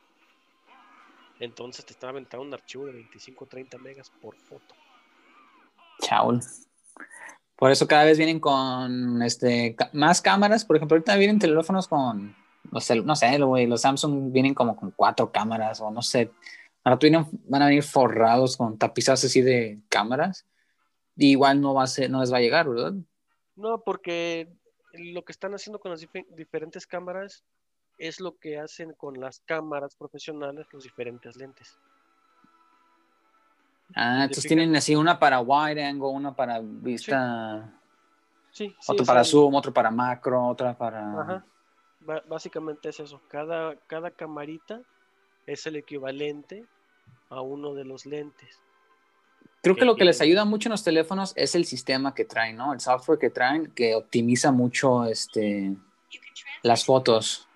Entonces 1.39 1.85
te 1.85 1.93
estaba 1.93 2.11
aventando 2.11 2.45
un 2.45 2.53
archivo 2.53 2.85
de 2.85 2.93
25 2.93 3.43
o 3.43 3.47
30 3.47 3.77
megas 3.77 4.09
por 4.09 4.35
foto. 4.35 4.75
Chao. 6.01 6.39
Por 7.55 7.71
eso 7.71 7.87
cada 7.87 8.05
vez 8.05 8.17
vienen 8.17 8.39
con 8.39 9.21
este 9.21 9.75
más 9.93 10.21
cámaras. 10.21 10.65
Por 10.65 10.75
ejemplo, 10.75 10.95
ahorita 10.95 11.15
vienen 11.15 11.39
teléfonos 11.39 11.87
con, 11.87 12.35
no 12.71 12.79
sé, 12.79 13.01
no 13.01 13.15
sé, 13.15 13.37
los 13.37 13.81
Samsung 13.81 14.31
vienen 14.31 14.53
como 14.53 14.75
con 14.75 14.91
cuatro 14.91 15.31
cámaras 15.31 15.81
o 15.81 15.91
no 15.91 16.01
sé. 16.01 16.31
Ahora 16.83 16.97
vienen, 17.01 17.27
van 17.47 17.61
a 17.61 17.67
venir 17.67 17.83
forrados 17.83 18.57
con 18.57 18.77
tapizados 18.77 19.23
así 19.23 19.41
de 19.41 19.79
cámaras. 19.89 20.45
igual 21.15 21.61
no 21.61 21.73
va 21.73 21.83
a 21.83 21.87
ser, 21.87 22.09
no 22.09 22.21
les 22.21 22.31
va 22.31 22.37
a 22.37 22.41
llegar, 22.41 22.67
¿verdad? 22.67 22.93
No, 23.55 23.81
porque 23.81 24.51
lo 24.93 25.23
que 25.23 25.31
están 25.31 25.53
haciendo 25.53 25.79
con 25.79 25.91
las 25.91 26.05
diferentes 26.35 26.87
cámaras 26.87 27.43
es 27.97 28.19
lo 28.19 28.37
que 28.37 28.59
hacen 28.59 28.93
con 28.93 29.19
las 29.19 29.39
cámaras 29.41 29.95
profesionales 29.95 30.65
los 30.71 30.83
diferentes 30.83 31.35
lentes. 31.35 31.77
Ah, 33.95 34.23
entonces 34.23 34.45
tienen 34.45 34.75
así 34.75 34.95
una 34.95 35.19
para 35.19 35.39
wide 35.39 35.83
angle, 35.83 36.07
una 36.07 36.35
para 36.35 36.59
vista. 36.59 37.79
Sí. 38.49 38.75
otro 38.87 39.05
para 39.05 39.23
zoom, 39.23 39.53
otro 39.55 39.73
para 39.73 39.91
macro, 39.91 40.47
otra 40.47 40.77
para. 40.77 41.21
Ajá. 41.21 41.45
Básicamente 42.27 42.89
es 42.89 42.99
eso. 42.99 43.21
Cada, 43.27 43.75
cada 43.87 44.11
camarita 44.11 44.81
es 45.45 45.65
el 45.67 45.75
equivalente 45.75 46.65
a 47.29 47.41
uno 47.41 47.73
de 47.73 47.85
los 47.85 48.05
lentes. 48.05 48.59
Creo 49.61 49.75
que, 49.75 49.85
lo 49.85 49.95
que 49.95 50.03
les 50.03 50.19
ayuda 50.19 50.43
mucho 50.43 50.67
en 50.67 50.71
los 50.71 50.83
teléfonos 50.83 51.31
es 51.37 51.55
el 51.55 51.63
sistema 51.63 52.13
que 52.13 52.25
traen, 52.25 52.57
¿no? 52.57 52.73
El 52.73 52.81
software 52.81 53.17
que 53.17 53.29
traen 53.29 53.71
que 53.71 53.95
optimiza 53.95 54.51
mucho 54.51 55.05
este 55.05 55.73
las 56.63 56.83
fotos. 56.83 57.47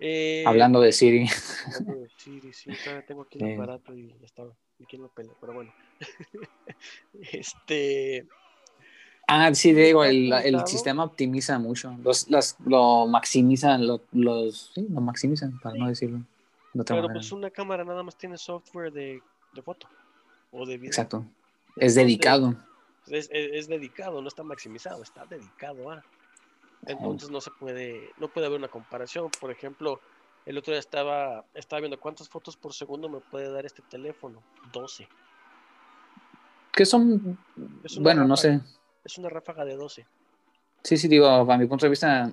Eh, 0.00 0.42
Hablando 0.46 0.80
de 0.80 0.90
Siri. 0.90 1.28
Siri, 2.16 2.52
sí, 2.52 2.72
tengo 3.06 3.22
aquí 3.22 3.38
el 3.38 3.54
aparato 3.54 3.94
y 3.94 4.08
ya 4.08 4.24
estaba. 4.26 4.52
aquí 4.82 4.98
no 4.98 5.08
pelea, 5.08 5.34
pero 5.40 5.52
bueno. 5.52 5.72
este. 7.32 8.26
Ah, 9.32 9.54
sí, 9.54 9.72
digo, 9.72 10.04
el, 10.04 10.32
el, 10.32 10.66
sistema 10.66 11.04
optimiza 11.04 11.56
mucho. 11.60 11.96
Los, 12.02 12.28
las, 12.28 12.56
lo 12.66 13.06
maximizan, 13.06 13.86
lo, 13.86 14.00
los, 14.10 14.72
sí, 14.74 14.84
lo 14.90 15.00
maximizan, 15.00 15.56
para 15.60 15.76
no 15.76 15.86
decirlo. 15.86 16.20
pero 16.84 17.06
pues 17.06 17.30
una 17.30 17.48
cámara 17.48 17.84
nada 17.84 18.02
más 18.02 18.16
tiene 18.16 18.36
software 18.36 18.92
de, 18.92 19.22
de 19.52 19.62
foto 19.62 19.86
o 20.50 20.66
de 20.66 20.78
video. 20.78 20.88
Exacto. 20.88 21.24
Es 21.76 21.94
dedicado. 21.94 22.56
Es, 23.06 23.30
es, 23.30 23.50
es, 23.52 23.68
dedicado, 23.68 24.20
no 24.20 24.26
está 24.26 24.42
maximizado, 24.42 25.00
está 25.00 25.24
dedicado 25.26 25.92
a. 25.92 26.02
Entonces 26.86 27.30
no 27.30 27.40
se 27.40 27.52
puede, 27.52 28.10
no 28.18 28.26
puede 28.26 28.48
haber 28.48 28.58
una 28.58 28.68
comparación. 28.68 29.30
Por 29.40 29.52
ejemplo, 29.52 30.00
el 30.44 30.58
otro 30.58 30.72
día 30.72 30.80
estaba, 30.80 31.44
estaba 31.54 31.78
viendo 31.78 32.00
cuántas 32.00 32.28
fotos 32.28 32.56
por 32.56 32.74
segundo 32.74 33.08
me 33.08 33.20
puede 33.20 33.48
dar 33.48 33.64
este 33.64 33.82
teléfono. 33.82 34.42
12. 34.72 35.06
¿Qué 36.72 36.84
son? 36.84 37.38
bueno, 38.00 38.24
no 38.24 38.36
sé. 38.36 38.60
Es 39.04 39.18
una 39.18 39.28
ráfaga 39.28 39.64
de 39.64 39.76
12. 39.76 40.06
Sí, 40.82 40.96
sí, 40.96 41.08
digo, 41.08 41.26
a 41.26 41.58
mi 41.58 41.66
punto 41.66 41.86
de 41.86 41.90
vista 41.90 42.32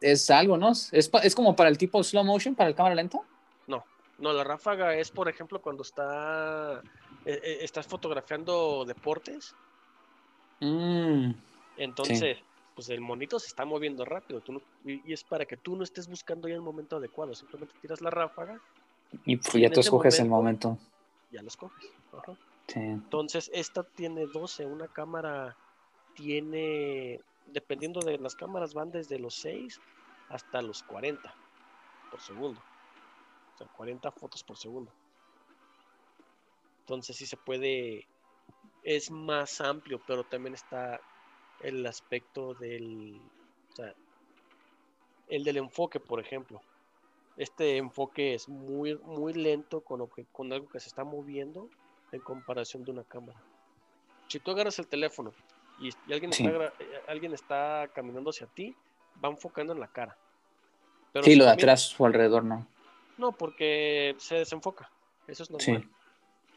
es 0.00 0.30
algo, 0.30 0.56
¿no? 0.56 0.70
¿Es, 0.70 0.90
es 0.92 1.34
como 1.34 1.56
para 1.56 1.70
el 1.70 1.78
tipo 1.78 2.02
slow 2.02 2.24
motion, 2.24 2.54
para 2.54 2.68
el 2.68 2.76
cámara 2.76 2.94
lenta? 2.94 3.18
No, 3.66 3.84
no, 4.18 4.32
la 4.32 4.44
ráfaga 4.44 4.94
es, 4.94 5.10
por 5.10 5.28
ejemplo, 5.28 5.60
cuando 5.60 5.82
está, 5.82 6.80
eh, 7.24 7.40
eh, 7.42 7.58
estás 7.62 7.86
fotografiando 7.86 8.84
deportes. 8.84 9.54
Mm, 10.60 11.32
Entonces, 11.76 12.38
pues 12.74 12.88
el 12.90 13.00
monito 13.00 13.38
se 13.38 13.48
está 13.48 13.64
moviendo 13.64 14.04
rápido 14.04 14.42
y, 14.84 15.12
es 15.12 15.24
para 15.24 15.44
que 15.46 15.56
tú 15.56 15.76
no 15.76 15.84
estés 15.84 16.08
buscando 16.08 16.48
ya 16.48 16.54
el 16.54 16.60
momento 16.60 16.96
adecuado, 16.96 17.34
simplemente 17.34 17.74
tiras 17.80 18.00
la 18.00 18.10
ráfaga. 18.10 18.60
Y, 19.24 19.36
pues 19.36 19.54
ya 19.54 19.70
tú 19.70 19.80
escoges 19.80 20.18
el 20.20 20.28
momento. 20.28 20.78
Ya 21.30 21.42
lo 21.42 21.48
escoges. 21.48 21.90
Entonces, 22.74 23.50
esta 23.52 23.82
tiene 23.82 24.26
12, 24.26 24.66
una 24.66 24.88
cámara 24.88 25.56
tiene, 26.14 27.20
dependiendo 27.46 28.00
de 28.00 28.18
las 28.18 28.34
cámaras, 28.34 28.74
van 28.74 28.90
desde 28.90 29.18
los 29.18 29.34
6 29.36 29.80
hasta 30.28 30.62
los 30.62 30.82
40 30.82 31.34
por 32.10 32.20
segundo. 32.20 32.60
O 33.54 33.58
sea, 33.58 33.66
40 33.68 34.10
fotos 34.12 34.42
por 34.42 34.56
segundo. 34.56 34.90
Entonces 36.80 37.16
sí 37.16 37.26
se 37.26 37.36
puede, 37.36 38.06
es 38.82 39.10
más 39.10 39.60
amplio, 39.60 40.00
pero 40.06 40.24
también 40.24 40.54
está 40.54 41.00
el 41.60 41.86
aspecto 41.86 42.54
del, 42.54 43.20
el 45.28 45.44
del 45.44 45.56
enfoque, 45.56 45.98
por 46.00 46.20
ejemplo. 46.20 46.60
Este 47.36 47.78
enfoque 47.78 48.34
es 48.34 48.48
muy, 48.48 48.96
muy 48.98 49.32
lento 49.32 49.80
con, 49.80 50.06
con 50.30 50.52
algo 50.52 50.68
que 50.68 50.80
se 50.80 50.88
está 50.88 51.04
moviendo 51.04 51.68
en 52.12 52.20
comparación 52.20 52.84
de 52.84 52.92
una 52.92 53.04
cámara. 53.04 53.40
Si 54.28 54.38
tú 54.38 54.50
agarras 54.50 54.78
el 54.78 54.86
teléfono 54.86 55.32
y, 55.80 55.90
alguien, 56.12 56.30
está, 56.32 56.48
eh, 56.48 57.02
alguien 57.08 57.32
está 57.32 57.88
caminando 57.94 58.30
hacia 58.30 58.46
ti, 58.46 58.74
va 59.22 59.28
enfocando 59.28 59.72
en 59.72 59.80
la 59.80 59.88
cara. 59.88 60.16
Pero 61.12 61.24
sí, 61.24 61.34
lo 61.36 61.44
de 61.44 61.50
atrás 61.50 61.94
o 61.98 62.06
alrededor 62.06 62.44
no. 62.44 62.66
No, 63.18 63.32
porque 63.32 64.14
se 64.18 64.36
desenfoca. 64.36 64.90
Eso 65.26 65.44
es 65.44 65.50
normal. 65.50 65.88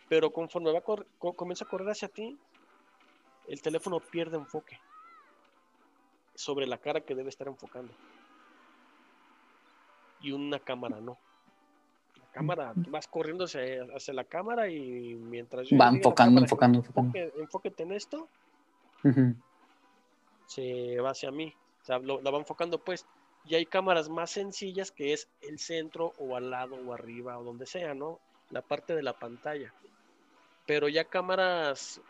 Pero 0.09 0.31
conforme 0.31 0.71
va 0.71 0.81
comienza 0.81 1.65
a 1.65 1.67
correr 1.67 1.89
hacia 1.89 2.07
ti, 2.07 2.37
el 3.47 3.61
teléfono 3.61 3.99
pierde 3.99 4.37
enfoque 4.37 4.79
sobre 6.35 6.67
la 6.67 6.77
cara 6.77 7.01
que 7.01 7.15
debe 7.15 7.29
estar 7.29 7.47
enfocando. 7.47 7.93
Y 10.21 10.31
una 10.31 10.59
cámara 10.59 10.99
no. 10.99 11.17
La 12.17 12.25
cámara, 12.31 12.73
vas 12.75 13.07
corriendo 13.07 13.45
hacia, 13.45 14.13
la 14.13 14.23
cámara 14.23 14.69
y 14.69 15.15
mientras 15.15 15.67
va 15.69 15.89
enfocando, 15.89 16.41
enfocando, 16.41 16.79
enfocando. 16.79 17.17
enfóquete 17.37 17.83
en 17.83 17.93
esto, 17.93 18.29
se 20.47 20.99
va 20.99 21.11
hacia 21.11 21.31
mí. 21.31 21.53
O 21.81 21.85
sea, 21.85 21.99
lo, 21.99 22.21
la 22.21 22.31
va 22.31 22.37
enfocando 22.37 22.79
pues. 22.79 23.05
Y 23.45 23.55
hay 23.55 23.65
cámaras 23.65 24.09
más 24.09 24.31
sencillas 24.31 24.91
que 24.91 25.13
es 25.13 25.29
el 25.41 25.57
centro 25.57 26.13
o 26.17 26.35
al 26.35 26.49
lado 26.49 26.75
o 26.75 26.93
arriba 26.93 27.37
o 27.37 27.43
donde 27.43 27.65
sea, 27.65 27.93
¿no? 27.93 28.19
La 28.49 28.61
parte 28.61 28.93
de 28.93 29.03
la 29.03 29.13
pantalla. 29.13 29.73
Pero 30.65 30.89
ya 30.89 31.05
cámaras 31.05 32.01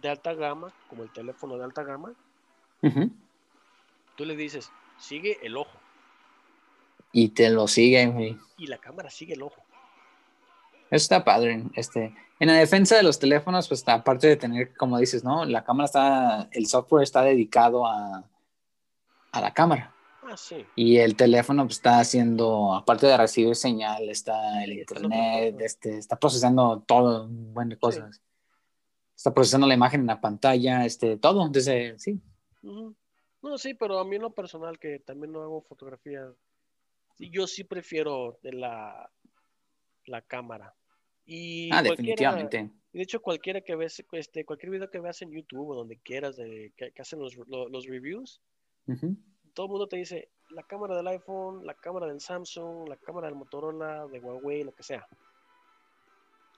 de 0.00 0.08
alta 0.08 0.32
gama, 0.32 0.72
como 0.88 1.02
el 1.02 1.10
teléfono 1.10 1.58
de 1.58 1.64
alta 1.64 1.82
gama, 1.82 2.14
tú 4.16 4.24
le 4.24 4.36
dices, 4.36 4.70
sigue 4.96 5.38
el 5.42 5.56
ojo. 5.56 5.78
Y 7.12 7.30
te 7.30 7.50
lo 7.50 7.68
sigue, 7.68 8.06
güey. 8.06 8.38
Y 8.56 8.66
la 8.68 8.78
cámara 8.78 9.10
sigue 9.10 9.34
el 9.34 9.42
ojo. 9.42 9.62
Eso 10.90 11.02
está 11.02 11.24
padre. 11.24 11.64
Este, 11.74 12.14
en 12.40 12.48
la 12.48 12.54
defensa 12.54 12.96
de 12.96 13.02
los 13.02 13.18
teléfonos, 13.18 13.68
pues 13.68 13.86
aparte 13.88 14.26
de 14.26 14.36
tener, 14.36 14.76
como 14.76 14.98
dices, 14.98 15.24
¿no? 15.24 15.44
La 15.44 15.64
cámara 15.64 15.84
está, 15.86 16.48
el 16.52 16.66
software 16.66 17.02
está 17.02 17.22
dedicado 17.22 17.86
a, 17.86 18.24
a 19.32 19.40
la 19.40 19.52
cámara. 19.52 19.94
Ah, 20.22 20.36
sí. 20.36 20.64
Y 20.76 20.98
el 20.98 21.16
teléfono 21.16 21.64
pues, 21.64 21.76
está 21.76 22.00
haciendo, 22.00 22.74
aparte 22.74 23.06
de 23.06 23.16
recibir 23.16 23.56
señal, 23.56 24.08
está 24.08 24.62
el 24.62 24.74
internet, 24.74 25.56
este, 25.60 25.96
está 25.96 26.16
procesando 26.16 26.82
todo, 26.86 27.24
un 27.24 27.54
buen 27.54 27.70
de 27.70 27.78
cosas. 27.78 28.20
Está 29.16 29.32
procesando 29.32 29.66
la 29.66 29.74
imagen 29.74 30.02
en 30.02 30.06
la 30.06 30.20
pantalla, 30.20 30.84
este, 30.84 31.16
todo, 31.16 31.48
desde, 31.48 31.98
sí. 31.98 32.20
No, 32.62 33.56
sí, 33.56 33.74
pero 33.74 33.98
a 33.98 34.04
mí 34.04 34.16
en 34.16 34.22
lo 34.22 34.30
personal, 34.30 34.78
que 34.78 34.98
también 34.98 35.32
no 35.32 35.42
hago 35.42 35.62
fotografía, 35.62 36.30
yo 37.18 37.46
sí 37.46 37.64
prefiero 37.64 38.38
de 38.42 38.52
la, 38.52 39.10
la 40.04 40.22
cámara. 40.22 40.74
Y 41.30 41.68
ah, 41.74 41.82
definitivamente. 41.82 42.70
de 42.94 43.02
hecho, 43.02 43.20
cualquiera 43.20 43.60
que 43.60 43.76
ves, 43.76 44.02
este, 44.12 44.46
cualquier 44.46 44.70
video 44.70 44.90
que 44.90 44.98
veas 44.98 45.20
en 45.20 45.30
YouTube 45.30 45.68
o 45.68 45.74
donde 45.74 45.98
quieras, 45.98 46.36
de, 46.36 46.72
que, 46.74 46.90
que 46.90 47.02
hacen 47.02 47.18
los, 47.18 47.36
lo- 47.48 47.68
los 47.68 47.84
reviews, 47.86 48.40
todo 49.52 49.66
el 49.66 49.70
mundo 49.70 49.86
te 49.88 49.98
dice 49.98 50.30
la 50.48 50.62
cámara 50.62 50.96
del 50.96 51.06
iPhone, 51.08 51.66
la 51.66 51.74
cámara 51.74 52.06
del 52.06 52.20
Samsung, 52.22 52.88
la 52.88 52.96
cámara 52.96 53.26
del 53.26 53.36
Motorola, 53.36 54.06
de 54.06 54.18
Huawei, 54.20 54.64
lo 54.64 54.72
que 54.72 54.82
sea. 54.82 55.06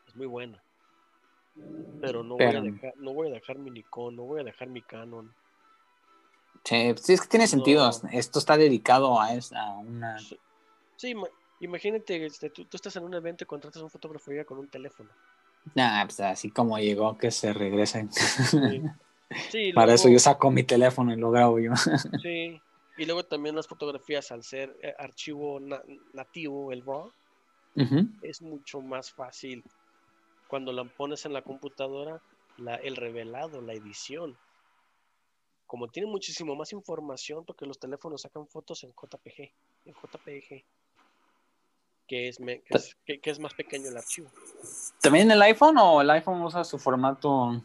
Es 0.07 0.15
muy 0.15 0.27
buena. 0.27 0.63
Pero 2.01 2.23
no, 2.23 2.37
Pero- 2.37 2.61
Voy, 2.61 2.69
a 2.69 2.73
dejar, 2.73 2.95
no 2.99 3.13
voy 3.13 3.29
a 3.29 3.33
dejar 3.33 3.59
mi 3.59 3.71
Nikon, 3.73 4.15
no 4.15 4.23
voy 4.23 4.41
a 4.41 4.45
dejar 4.45 4.69
mi 4.69 4.83
Canon. 4.83 5.35
Sí, 6.65 6.95
sí, 6.97 7.15
es 7.15 7.21
que 7.23 7.27
tiene 7.29 7.49
sentido. 7.49 7.91
Esto 8.13 8.39
está 8.39 8.57
dedicado 8.57 9.21
a, 9.21 9.35
es- 9.35 9.53
a 9.53 9.71
una... 9.79 10.17
Sí, 10.97 11.15
imagínate, 11.61 12.27
este, 12.27 12.51
tú, 12.51 12.65
tú 12.65 12.77
estás 12.77 12.97
en 12.97 13.05
un 13.05 13.15
evento 13.15 13.45
y 13.45 13.47
contratas 13.47 13.81
a 13.81 13.85
un 13.85 13.91
fotógrafo 13.91 14.31
y 14.31 14.35
llega 14.35 14.45
con 14.45 14.59
un 14.59 14.69
teléfono. 14.69 15.11
Nah, 15.75 16.05
pues 16.05 16.21
así 16.21 16.51
como 16.51 16.79
llegó, 16.79 17.17
que 17.17 17.31
se 17.31 17.53
regresen. 17.53 18.11
Sí. 18.13 18.83
Sí, 19.49 19.73
Para 19.73 19.95
eso 19.95 20.09
yo 20.09 20.19
saco 20.19 20.51
mi 20.51 20.65
teléfono 20.65 21.13
y 21.13 21.17
lo 21.17 21.31
grabo 21.31 21.61
yo. 21.61 21.71
Sí, 22.21 22.61
y 22.99 23.05
luego 23.05 23.23
también 23.23 23.55
las 23.55 23.69
fotografías, 23.69 24.33
al 24.33 24.43
ser 24.43 24.77
eh, 24.83 24.93
archivo 24.99 25.61
na- 25.61 25.81
nativo, 26.13 26.73
el 26.73 26.85
RAW, 26.85 27.13
es 28.23 28.43
mucho 28.43 28.81
más 28.81 29.13
fácil 29.13 29.63
cuando 30.49 30.73
la 30.73 30.83
pones 30.85 31.25
en 31.27 31.33
la 31.33 31.43
computadora, 31.43 32.21
la, 32.59 32.75
el 32.75 32.97
revelado, 32.97 33.63
la 33.63 33.73
edición. 33.73 34.37
Como 35.69 35.87
tiene 35.87 36.09
muchísimo 36.11 36.57
más 36.57 36.73
información, 36.73 37.45
porque 37.45 37.67
los 37.67 37.79
teléfonos 37.79 38.23
sacan 38.23 38.49
fotos 38.49 38.83
en 38.83 38.91
JPG, 38.91 39.53
en 39.85 39.95
JPG, 39.95 40.65
que 42.11 42.27
es, 42.27 42.41
me- 42.41 42.61
que 42.63 42.77
es, 42.77 42.97
que- 43.07 43.21
que 43.21 43.31
es 43.31 43.39
más 43.39 43.55
pequeño 43.55 43.89
el 43.89 43.97
archivo. 43.97 44.29
¿También 45.01 45.31
el 45.31 45.41
iPhone 45.43 45.79
o 45.79 46.01
el 46.01 46.11
iPhone 46.11 46.43
usa 46.43 46.65
su 46.65 46.77
formato, 46.77 47.63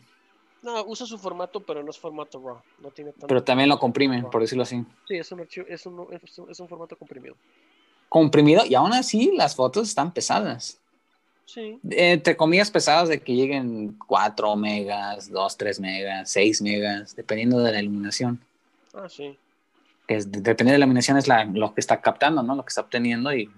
No, 0.61 0.83
usa 0.85 1.07
su 1.07 1.17
formato, 1.17 1.61
pero 1.65 1.81
no 1.81 1.89
es 1.89 1.97
formato 1.97 2.39
RAW. 2.39 2.61
No 2.79 2.91
tiene 2.91 3.11
tanto 3.11 3.25
pero 3.25 3.43
también 3.43 3.69
lo 3.69 3.79
RAW. 3.79 4.29
por 4.29 4.41
decirlo 4.41 4.61
así? 4.61 4.85
Sí, 5.07 5.15
es 5.15 5.31
un 5.31 5.39
archivo, 5.39 5.65
es 5.67 5.83
un, 5.87 6.07
es 6.13 6.37
un- 6.37 6.51
es 6.51 6.59
un 6.59 6.67
formato 6.69 6.95
comprimido. 6.95 7.35
Comprimido 8.08 8.63
y 8.67 8.75
aún 8.75 8.93
así 8.93 9.31
las 9.36 9.55
fotos 9.55 9.88
están 9.89 10.13
pesadas. 10.13 10.79
Sí, 11.45 11.79
Entre 11.89 12.38
comillas 12.38 12.69
pesadas 12.69 13.10
de 13.10 13.21
que 13.21 13.34
lleguen 13.34 13.97
4 14.08 14.55
megas, 14.55 15.27
2, 15.31 15.58
3 15.58 15.79
megas, 15.79 16.29
6 16.29 16.62
megas, 16.62 17.15
dependiendo 17.15 17.60
de 17.62 17.71
la 17.71 17.79
iluminación. 17.81 18.39
ah, 18.93 19.10
sí. 19.10 19.38
Es, 20.08 20.31
dependiendo 20.31 20.73
de 20.73 20.77
la 20.77 20.86
iluminación 20.86 21.17
es 21.17 21.27
la, 21.27 21.45
lo 21.45 21.73
que 21.73 21.81
está 21.81 21.99
captando, 21.99 22.43
¿no? 22.43 22.55
Lo 22.55 22.63
que 22.63 22.69
está 22.69 22.81
obteniendo 22.81 23.34
y 23.34 23.49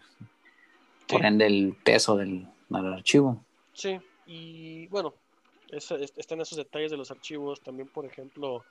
por 1.07 1.21
Sí. 1.21 1.27
ende 1.27 1.45
el 1.47 1.75
peso 1.83 2.15
del, 2.17 2.47
del 2.69 2.93
archivo. 2.93 3.43
Sí, 3.73 3.99
y 4.25 4.87
bueno, 4.87 5.13
eso- 5.69 5.95
es- 5.97 6.13
están 6.17 6.41
esos 6.41 6.57
detalles 6.57 6.91
de 6.91 6.97
los 6.97 7.11
archivos. 7.11 7.61
También, 7.61 7.87
por 7.87 8.05
ejemplo, 8.05 8.63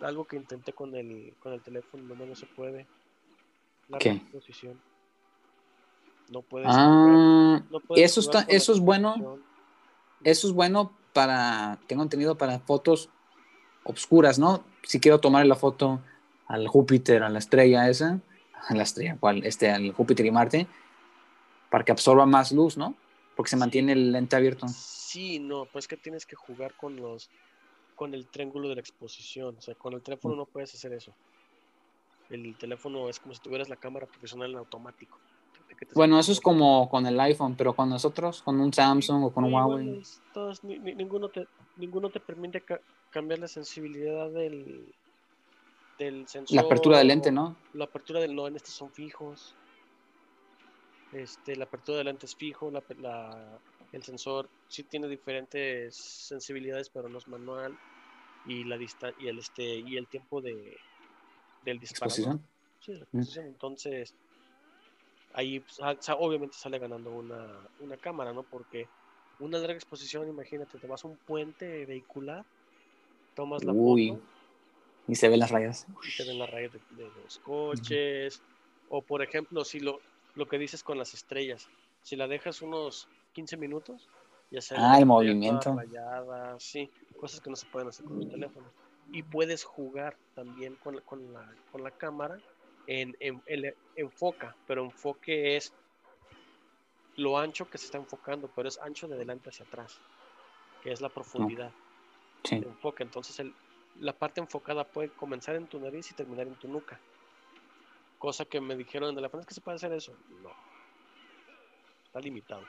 algo 0.00 0.24
que 0.24 0.36
intenté 0.36 0.72
con 0.72 0.94
el, 0.94 1.34
con 1.40 1.52
el 1.52 1.60
teléfono, 1.62 2.14
no, 2.14 2.26
no 2.26 2.34
se 2.34 2.46
puede. 2.46 2.86
La 3.88 3.98
¿Qué? 3.98 4.10
exposición. 4.10 4.80
No 6.30 6.42
puedes. 6.42 6.68
Ah, 6.70 7.60
no 7.70 7.80
puedes 7.80 8.04
eso 8.04 8.20
está- 8.20 8.46
eso 8.48 8.72
es 8.72 8.78
bueno. 8.80 9.38
eso 10.22 10.46
es 10.48 10.52
bueno 10.52 10.92
para, 11.12 11.78
tengo 11.88 12.02
entendido, 12.02 12.36
para 12.38 12.60
fotos 12.60 13.08
obscuras, 13.84 14.38
¿no? 14.38 14.62
Si 14.82 15.00
quiero 15.00 15.18
tomar 15.18 15.44
la 15.46 15.56
foto 15.56 16.00
al 16.46 16.68
Júpiter, 16.68 17.22
a 17.24 17.28
la 17.30 17.38
estrella 17.40 17.88
esa, 17.88 18.20
a 18.68 18.74
la 18.74 18.82
estrella, 18.84 19.16
¿cuál? 19.18 19.44
Este, 19.44 19.70
al 19.70 19.92
Júpiter 19.92 20.24
y 20.26 20.30
Marte, 20.30 20.66
para 21.70 21.84
que 21.84 21.92
absorba 21.92 22.26
más 22.26 22.52
luz, 22.52 22.76
¿no? 22.76 22.94
Porque 23.36 23.50
se 23.50 23.56
mantiene 23.56 23.92
el 23.92 24.12
lente 24.12 24.36
abierto. 24.36 24.66
Sí, 24.68 25.38
no, 25.38 25.66
pues 25.72 25.88
que 25.88 25.96
tienes 25.96 26.26
que 26.26 26.36
jugar 26.36 26.74
con 26.74 26.96
los 26.96 27.30
con 27.94 28.14
el 28.14 28.28
triángulo 28.28 28.68
de 28.68 28.76
la 28.76 28.80
exposición. 28.80 29.56
O 29.56 29.60
sea, 29.60 29.74
con 29.74 29.92
el 29.94 30.02
teléfono 30.02 30.34
no 30.34 30.46
puedes 30.46 30.74
hacer 30.74 30.92
eso. 30.92 31.14
El 32.30 32.56
teléfono 32.56 33.08
es 33.08 33.18
como 33.18 33.34
si 33.34 33.40
tuvieras 33.40 33.68
la 33.68 33.76
cámara 33.76 34.06
profesional 34.06 34.50
en 34.50 34.58
automático. 34.58 35.20
Bueno, 35.94 36.18
eso 36.18 36.32
es 36.32 36.40
como 36.40 36.88
con 36.88 37.04
el 37.06 37.18
iPhone, 37.18 37.56
pero 37.56 37.74
con 37.74 37.88
nosotros, 37.90 38.42
con 38.42 38.60
un 38.60 38.72
Samsung 38.72 39.24
o 39.24 39.32
con 39.32 39.44
un 39.44 39.52
Huawei. 39.52 40.02
todos, 40.32 40.62
ni- 40.62 40.78
ni- 40.78 40.94
ninguno, 40.94 41.28
te, 41.28 41.48
ninguno 41.76 42.10
te 42.10 42.20
permite 42.20 42.64
ca- 42.64 42.80
cambiar 43.10 43.40
la 43.40 43.48
sensibilidad 43.48 44.30
del, 44.30 44.94
del 45.98 46.28
sensor. 46.28 46.54
La 46.54 46.62
apertura 46.62 46.98
del 46.98 47.08
lente, 47.08 47.32
¿no? 47.32 47.56
La 47.72 47.84
apertura 47.86 48.20
del 48.20 48.34
no, 48.34 48.46
en 48.46 48.56
estos 48.56 48.74
son 48.74 48.92
fijos. 48.92 49.56
Este, 51.12 51.56
la 51.56 51.64
apertura 51.64 51.98
del 51.98 52.06
lente 52.06 52.26
es 52.26 52.36
fijo, 52.36 52.70
la, 52.70 52.84
la- 52.98 53.60
el 53.92 54.02
sensor 54.02 54.48
sí 54.68 54.84
tiene 54.84 55.08
diferentes 55.08 55.96
sensibilidades, 55.96 56.90
pero 56.90 57.08
no 57.08 57.18
es 57.18 57.26
manual. 57.28 57.76
Y 58.46 58.64
la 58.64 58.78
dista 58.78 59.12
y 59.18 59.28
el 59.28 59.38
este 59.38 59.62
y 59.64 59.96
el 59.96 60.08
tiempo 60.08 60.40
de 60.40 60.76
del. 61.64 61.78
Exposición. 61.78 62.46
Sí, 62.80 62.92
la 62.94 63.00
exposición. 63.04 63.46
Entonces, 63.46 64.14
ahí 65.32 65.60
pues, 65.60 65.78
ah, 65.82 65.96
obviamente 66.18 66.56
sale 66.56 66.78
ganando 66.78 67.10
una, 67.10 67.68
una 67.78 67.96
cámara, 67.96 68.32
¿no? 68.32 68.42
Porque 68.44 68.86
una 69.38 69.58
larga 69.58 69.74
exposición, 69.74 70.28
imagínate, 70.28 70.78
te 70.78 70.86
vas 70.86 71.04
a 71.04 71.08
un 71.08 71.16
puente 71.18 71.86
vehicular, 71.86 72.44
tomas 73.34 73.64
la 73.64 73.72
Uy, 73.72 74.08
foto 74.10 74.22
y 75.08 75.14
se 75.14 75.28
ven 75.28 75.40
las 75.40 75.50
rayas. 75.50 75.86
y 76.02 76.16
te 76.16 76.24
ven 76.24 76.38
las 76.38 76.50
rayas 76.50 76.72
de, 76.72 76.80
de 76.90 77.10
los 77.10 77.38
coches. 77.38 78.42
O, 78.88 79.02
por 79.02 79.22
ejemplo, 79.22 79.64
si 79.64 79.80
lo, 79.80 80.00
lo 80.34 80.46
que 80.48 80.58
dices 80.58 80.82
con 80.82 80.98
las 80.98 81.14
estrellas, 81.14 81.68
si 82.02 82.16
la 82.16 82.28
dejas 82.28 82.62
unos 82.62 83.08
15 83.32 83.56
minutos, 83.56 84.08
ya 84.50 84.60
se 84.60 84.74
ven 84.74 84.84
Ah, 84.84 84.98
el 84.98 85.06
movimiento. 85.06 85.70
todas 85.70 85.86
rayadas, 85.86 86.62
sí, 86.62 86.90
cosas 87.18 87.40
que 87.40 87.50
no 87.50 87.56
se 87.56 87.66
pueden 87.66 87.88
hacer 87.88 88.04
con 88.04 88.16
los 88.18 88.28
teléfonos. 88.30 88.72
Y 89.12 89.22
puedes 89.22 89.64
jugar 89.64 90.16
también 90.34 90.76
con, 90.76 90.96
la- 90.96 91.02
con, 91.02 91.32
la, 91.32 91.56
con 91.70 91.82
la 91.82 91.90
cámara 91.90 92.40
en, 92.86 93.14
en, 93.20 93.42
el 93.46 93.74
enfoca, 93.96 94.56
pero 94.66 94.84
enfoque 94.84 95.56
es 95.56 95.72
lo 97.16 97.38
ancho 97.38 97.68
que 97.68 97.78
se 97.78 97.86
está 97.86 97.98
enfocando, 97.98 98.48
pero 98.54 98.68
es 98.68 98.78
ancho 98.80 99.06
de 99.08 99.16
delante 99.16 99.50
hacia 99.50 99.64
atrás, 99.64 100.00
que 100.82 100.92
es 100.92 101.00
la 101.00 101.08
profundidad 101.10 101.72
Sí. 102.44 102.56
enfoque. 102.56 103.02
Entonces 103.02 103.38
el- 103.40 103.54
la 103.96 104.12
parte 104.16 104.40
enfocada 104.40 104.84
puede 104.84 105.10
comenzar 105.10 105.56
en 105.56 105.66
tu 105.66 105.78
nariz 105.80 106.10
y 106.10 106.14
terminar 106.14 106.46
en 106.46 106.56
tu 106.56 106.68
nuca. 106.68 107.00
Cosa 108.20 108.44
que 108.44 108.60
me 108.60 108.76
dijeron 108.76 109.16
el 109.16 109.24
iPhone, 109.24 109.40
¿es 109.40 109.46
que 109.46 109.54
se 109.54 109.62
puede 109.62 109.76
hacer 109.76 109.92
eso? 109.94 110.12
No. 110.42 110.50
Está 112.04 112.20
limitado. 112.20 112.62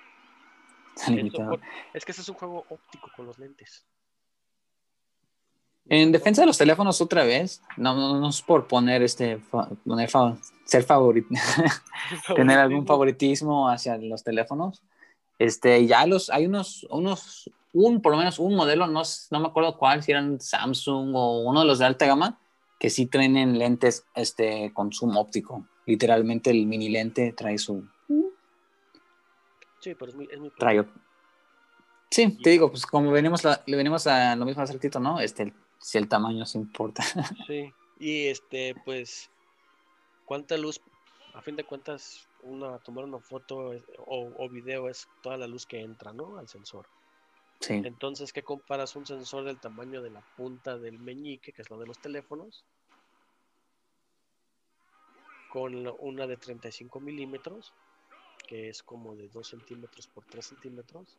Está 0.96 1.12
limitado. 1.12 1.60
es 1.94 2.06
que 2.06 2.14
ese 2.14 2.22
es 2.22 2.30
un 2.30 2.36
juego 2.36 2.66
óptico 2.70 3.12
con 3.16 3.26
los 3.26 3.38
lentes. 3.38 3.86
En 5.90 6.14
defensa 6.14 6.44
de 6.44 6.46
los 6.48 6.58
teléfonos 6.58 7.02
otra 7.02 7.26
vez, 7.26 7.62
no, 7.76 7.94
no, 7.94 8.18
no 8.18 8.30
es 8.30 8.42
por 8.42 8.66
poner 8.66 9.04
este, 9.04 9.40
poner 9.86 10.10
fa- 10.10 10.38
ser 10.64 10.84
favorito, 10.84 11.28
tener 12.36 12.58
algún 12.60 12.88
favoritismo 12.88 13.68
hacia 13.68 13.98
los 13.98 14.24
teléfonos. 14.24 14.82
Este, 15.38 15.86
ya 15.88 16.06
los, 16.06 16.30
hay 16.30 16.46
unos, 16.46 16.86
unos, 16.92 17.50
un, 17.74 18.02
por 18.02 18.14
lo 18.14 18.20
menos 18.20 18.40
un 18.40 18.56
modelo, 18.56 18.88
no, 18.88 19.02
no 19.32 19.40
me 19.42 19.48
acuerdo 19.48 19.78
cuál, 19.78 20.02
si 20.02 20.12
eran 20.12 20.40
Samsung 20.40 21.14
o 21.14 21.42
uno 21.42 21.60
de 21.62 21.66
los 21.66 21.80
de 21.80 21.86
alta 21.88 22.06
gama, 22.06 22.40
que 22.82 22.90
sí 22.90 23.06
traen 23.06 23.60
lentes, 23.60 24.08
este, 24.16 24.74
con 24.74 24.92
zoom 24.92 25.16
óptico. 25.16 25.68
Literalmente 25.86 26.50
el 26.50 26.66
mini 26.66 26.90
lente 26.90 27.32
trae 27.32 27.60
su, 27.60 27.88
Sí, 29.80 29.94
pero 29.94 30.10
es 30.10 30.16
muy, 30.16 30.28
es 30.32 30.40
muy 30.40 30.50
trae. 30.50 30.84
Sí, 32.10 32.40
te 32.42 32.50
digo, 32.50 32.72
pues 32.72 32.88
como 32.88 33.12
venimos, 33.12 33.44
la- 33.44 33.62
le 33.68 33.78
venimos 33.78 34.08
a 34.08 34.36
lo 34.36 34.46
mismo 34.46 34.64
hace 34.64 34.74
ratito, 34.74 35.00
¿no? 35.00 35.20
Este, 35.20 35.54
si 35.80 36.00
el 36.00 36.08
tamaño 36.08 36.44
se 36.48 36.58
importa. 36.58 37.04
Sí. 37.48 37.72
Y 38.00 38.28
este, 38.28 38.74
pues, 38.84 39.30
¿cuánta 40.26 40.58
luz? 40.58 40.82
A 41.36 41.42
fin 41.44 41.56
de 41.56 41.64
cuentas, 41.64 42.28
una, 42.42 42.80
tomar 42.80 43.06
una 43.06 43.20
foto 43.20 43.74
o 44.08 44.50
video 44.50 44.90
es 44.90 45.08
toda 45.22 45.38
la 45.38 45.46
luz 45.46 45.68
que 45.68 45.82
entra, 45.82 46.14
¿no? 46.14 46.40
Al 46.40 46.48
sensor. 46.48 46.88
Sí. 47.62 47.74
Entonces, 47.74 48.34
¿qué 48.34 48.44
comparas 48.44 48.96
un 48.96 49.06
sensor 49.06 49.46
del 49.46 49.60
tamaño 49.60 50.02
de 50.02 50.10
la 50.10 50.22
punta 50.36 50.78
del 50.78 51.00
meñique, 51.00 51.54
que 51.54 51.62
es 51.62 51.70
lo 51.70 51.80
de 51.80 51.86
los 51.86 52.00
teléfonos, 52.00 52.66
con 55.52 55.88
una 56.00 56.28
de 56.28 56.38
35 56.38 57.00
milímetros, 57.00 57.74
que 58.48 58.70
es 58.70 58.82
como 58.84 59.16
de 59.16 59.30
2 59.30 59.48
centímetros 59.48 60.08
por 60.08 60.26
3 60.26 60.44
centímetros 60.46 61.18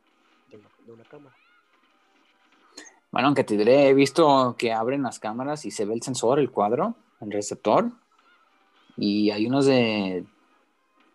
de 0.49 0.57
una, 0.57 0.69
de 0.85 0.91
una 0.91 1.03
cámara? 1.05 1.35
Bueno, 3.11 3.27
aunque 3.27 3.43
te 3.43 3.55
diré, 3.55 3.89
he 3.89 3.93
visto 3.93 4.55
que 4.57 4.73
abren 4.73 5.03
las 5.03 5.19
cámaras 5.19 5.65
y 5.65 5.71
se 5.71 5.85
ve 5.85 5.93
el 5.93 6.01
sensor, 6.01 6.39
el 6.39 6.49
cuadro, 6.49 6.95
el 7.21 7.31
receptor. 7.31 7.91
Y 8.97 9.29
hay 9.29 9.45
unos 9.45 9.67
de, 9.67 10.25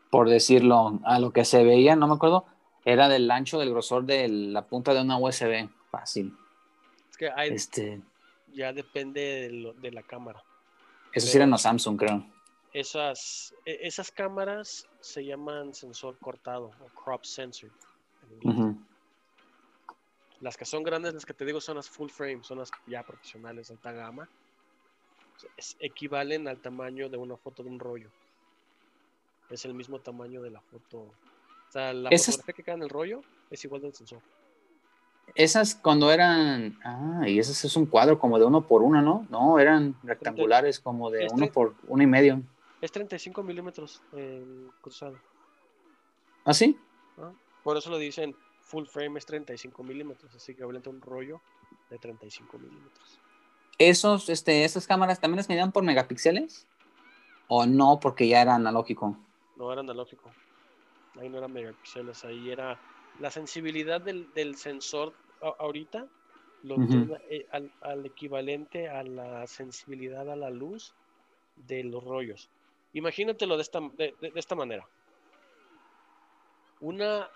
por 0.08 0.28
decirlo, 0.28 1.00
a 1.04 1.18
lo 1.18 1.32
que 1.32 1.44
se 1.44 1.64
veía, 1.64 1.96
no 1.96 2.06
me 2.06 2.14
acuerdo, 2.14 2.46
era 2.92 3.06
del 3.08 3.30
ancho, 3.30 3.58
del 3.58 3.70
grosor 3.70 4.04
de 4.04 4.28
la 4.28 4.66
punta 4.66 4.94
de 4.94 5.02
una 5.02 5.18
USB. 5.18 5.68
Fácil. 5.90 6.34
Es 7.10 7.16
que 7.16 7.30
hay, 7.30 7.50
Este, 7.50 8.00
ya 8.52 8.72
depende 8.72 9.20
de, 9.20 9.50
lo- 9.52 9.72
de 9.74 9.90
la 9.92 10.02
cámara. 10.02 10.42
eso 11.12 11.26
sí 11.26 11.32
Pero- 11.32 11.42
eran 11.42 11.50
los 11.50 11.62
Samsung, 11.62 11.98
creo. 11.98 12.24
Esas, 12.72 13.54
e- 13.64 13.78
esas 13.82 14.10
cámaras 14.10 14.86
se 15.00 15.24
llaman 15.24 15.74
sensor 15.74 16.16
cortado 16.18 16.72
o 16.80 16.86
crop 17.02 17.24
sensor. 17.24 17.70
Las 20.40 20.56
que 20.56 20.64
son 20.64 20.82
grandes, 20.82 21.14
las 21.14 21.26
que 21.26 21.34
te 21.34 21.44
digo, 21.44 21.60
son 21.60 21.76
las 21.76 21.88
full 21.90 22.08
frame, 22.10 22.44
son 22.44 22.58
las 22.58 22.70
ya 22.86 23.02
profesionales, 23.02 23.70
alta 23.70 23.92
gama. 23.92 24.28
Es- 25.56 25.76
equivalen 25.80 26.46
al 26.48 26.58
tamaño 26.60 27.08
de 27.08 27.16
una 27.16 27.36
foto 27.36 27.62
de 27.62 27.70
un 27.70 27.80
rollo. 27.80 28.10
Es 29.50 29.64
el 29.64 29.74
mismo 29.74 29.98
tamaño 30.00 30.40
de 30.42 30.50
la 30.50 30.60
foto. 30.60 31.06
O 31.68 31.72
sea, 31.72 31.92
la 31.92 32.08
Esas- 32.10 32.36
fotografía 32.36 32.54
que 32.54 32.62
queda 32.62 32.74
en 32.76 32.82
el 32.82 32.88
rollo 32.88 33.20
es 33.50 33.64
igual 33.64 33.82
del 33.82 33.94
sensor. 33.94 34.20
Esas 35.34 35.74
cuando 35.74 36.10
eran. 36.10 36.78
Ah, 36.82 37.24
y 37.28 37.38
ese 37.38 37.52
es 37.66 37.76
un 37.76 37.86
cuadro 37.86 38.18
como 38.18 38.38
de 38.38 38.46
uno 38.46 38.66
por 38.66 38.82
uno, 38.82 39.02
¿no? 39.02 39.26
No, 39.30 39.58
eran 39.58 39.94
rectangulares 40.02 40.80
como 40.80 41.10
de 41.10 41.28
uno 41.30 41.46
por 41.52 41.74
uno 41.86 42.02
y 42.02 42.06
medio. 42.06 42.42
Es 42.80 42.90
35 42.92 43.42
milímetros 43.42 44.00
en 44.12 44.70
cruzado. 44.80 45.16
¿Ah, 46.44 46.54
sí? 46.54 46.78
¿no? 47.18 47.34
Por 47.62 47.76
eso 47.76 47.90
lo 47.90 47.98
dicen 47.98 48.34
full 48.62 48.86
frame 48.86 49.18
es 49.18 49.26
35 49.26 49.82
milímetros, 49.82 50.34
así 50.34 50.54
que 50.54 50.60
equivalente 50.62 50.88
a 50.88 50.92
un 50.92 51.00
rollo 51.00 51.40
de 51.90 51.98
35 51.98 52.58
milímetros. 52.58 53.18
¿Esos, 53.78 54.28
este, 54.28 54.64
esas 54.64 54.86
cámaras 54.86 55.20
también 55.20 55.36
las 55.38 55.48
medían 55.48 55.72
por 55.72 55.82
megapíxeles? 55.84 56.66
¿O 57.48 57.66
no, 57.66 57.98
porque 58.00 58.28
ya 58.28 58.42
era 58.42 58.54
analógico? 58.54 59.16
No 59.56 59.72
era 59.72 59.80
analógico. 59.80 60.30
Ahí 61.18 61.28
no 61.28 61.38
eran 61.38 61.52
megapíxeles, 61.52 62.24
ahí 62.24 62.50
era 62.50 62.80
la 63.18 63.30
sensibilidad 63.30 64.00
del, 64.00 64.32
del 64.32 64.56
sensor 64.56 65.16
a- 65.40 65.54
ahorita 65.58 66.06
lo 66.62 66.76
eh, 67.30 67.46
al, 67.50 67.72
al 67.80 68.06
equivalente 68.06 68.88
a 68.88 69.02
la 69.04 69.46
sensibilidad 69.46 70.28
a 70.30 70.36
la 70.36 70.50
luz 70.50 70.94
de 71.56 71.84
los 71.84 72.04
rollos. 72.04 72.50
Imagínatelo 72.92 73.56
de 73.56 73.62
esta, 73.62 73.80
de, 73.96 74.16
de- 74.20 74.30
de 74.30 74.40
esta 74.40 74.54
manera. 74.56 74.88
Una, 76.80 77.28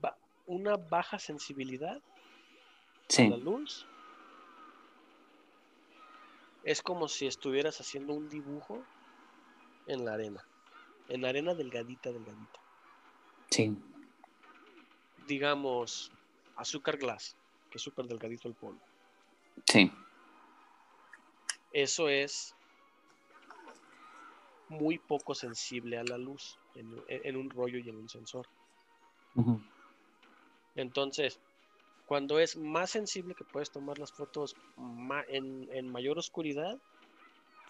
ba- 0.00 0.18
una 0.46 0.76
baja 0.76 1.18
sensibilidad 1.18 2.00
a 3.18 3.22
la 3.22 3.36
luz 3.36 3.86
es 6.64 6.82
como 6.82 7.08
si 7.08 7.26
estuvieras 7.26 7.78
haciendo 7.80 8.14
un 8.14 8.28
dibujo 8.28 8.82
en 9.86 10.04
la 10.04 10.14
arena. 10.14 10.42
En 11.08 11.22
la 11.22 11.28
arena 11.28 11.54
delgadita, 11.54 12.10
delgadita. 12.12 12.63
Sí. 13.50 13.76
Digamos, 15.26 16.10
azúcar 16.56 16.96
glass, 16.96 17.36
que 17.70 17.78
es 17.78 17.82
súper 17.82 18.06
delgadito 18.06 18.48
el 18.48 18.54
polvo. 18.54 18.80
Sí. 19.66 19.90
Eso 21.72 22.08
es 22.08 22.54
muy 24.68 24.98
poco 24.98 25.34
sensible 25.34 25.98
a 25.98 26.04
la 26.04 26.18
luz 26.18 26.58
en, 26.74 27.02
en 27.08 27.36
un 27.36 27.50
rollo 27.50 27.78
y 27.78 27.88
en 27.88 27.96
un 27.96 28.08
sensor. 28.08 28.46
Entonces, 30.74 31.40
cuando 32.06 32.38
es 32.38 32.56
más 32.56 32.90
sensible 32.90 33.34
que 33.34 33.44
puedes 33.44 33.70
tomar 33.70 33.98
las 33.98 34.12
fotos 34.12 34.54
en, 35.28 35.68
en 35.72 35.88
mayor 35.90 36.18
oscuridad, 36.18 36.78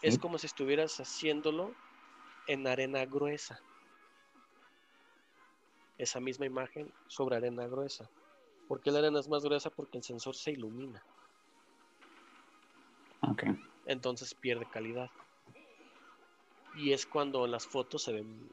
es 0.02 0.18
como 0.18 0.38
si 0.38 0.46
estuvieras 0.46 0.98
haciéndolo 1.00 1.74
en 2.46 2.66
arena 2.66 3.06
gruesa. 3.06 3.60
Esa 5.98 6.20
misma 6.20 6.46
imagen 6.46 6.92
sobre 7.08 7.36
arena 7.36 7.66
gruesa. 7.66 8.08
¿Por 8.68 8.80
qué 8.82 8.90
la 8.90 8.98
arena 8.98 9.20
es 9.20 9.28
más 9.28 9.44
gruesa? 9.44 9.70
Porque 9.70 9.98
el 9.98 10.04
sensor 10.04 10.34
se 10.34 10.52
ilumina. 10.52 11.02
Ok. 13.22 13.44
entonces 13.86 14.34
pierde 14.34 14.66
calidad. 14.70 15.10
Y 16.76 16.92
es 16.92 17.06
cuando 17.06 17.46
las 17.46 17.66
fotos 17.66 18.02
se 18.02 18.12
ven. 18.12 18.50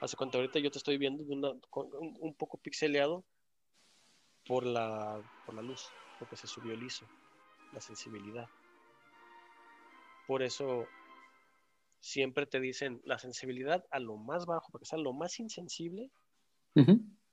Hace 0.00 0.16
cuenta, 0.16 0.38
ahorita 0.38 0.58
yo 0.58 0.70
te 0.70 0.78
estoy 0.78 0.98
viendo 0.98 1.24
de 1.24 1.34
una, 1.34 1.52
con- 1.70 1.90
un, 1.94 2.34
poco 2.34 2.58
pixeleado 2.58 3.24
por 4.46 4.64
la, 4.64 5.22
por 5.44 5.54
la 5.54 5.62
luz, 5.62 5.90
porque 6.18 6.36
se 6.36 6.46
subió 6.46 6.72
el 6.72 6.82
ISO, 6.82 7.06
la 7.72 7.80
sensibilidad. 7.80 8.48
Por 10.26 10.42
eso 10.42 10.86
siempre 12.00 12.46
te 12.46 12.60
dicen 12.60 13.00
la 13.04 13.18
sensibilidad 13.18 13.84
a 13.90 13.98
lo 13.98 14.16
más 14.16 14.46
bajo, 14.46 14.70
porque 14.70 14.86
sea 14.86 14.98
lo 14.98 15.12
más 15.12 15.38
insensible, 15.40 16.10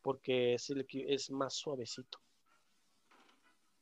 Porque 0.02 0.54
es, 0.56 0.70
el 0.70 0.86
equi- 0.86 1.06
es 1.08 1.30
más 1.32 1.54
suavecito. 1.54 2.20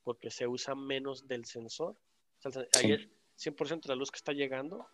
Porque 0.04 0.30
se 0.32 0.48
usa 0.48 0.76
menos 0.76 1.28
del 1.28 1.46
sensor. 1.46 1.96
O 2.44 2.52
sea, 2.52 2.62
ahí 2.62 2.68
Sí. 2.82 2.92
es 2.94 3.10
100% 3.56 3.88
la 3.88 3.96
luz 3.96 4.12
que 4.12 4.18
está 4.18 4.32
llegando 4.34 4.88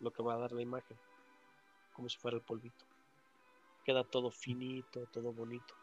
lo 0.00 0.12
que 0.12 0.22
va 0.22 0.34
a 0.34 0.38
dar 0.38 0.52
la 0.52 0.62
imagen. 0.62 0.96
Como 1.92 2.08
si 2.08 2.18
fuera 2.18 2.36
el 2.36 2.42
polvito. 2.42 2.84
Queda 3.84 4.04
todo 4.04 4.30
finito, 4.30 5.06
todo 5.12 5.32
bonito. 5.32 5.74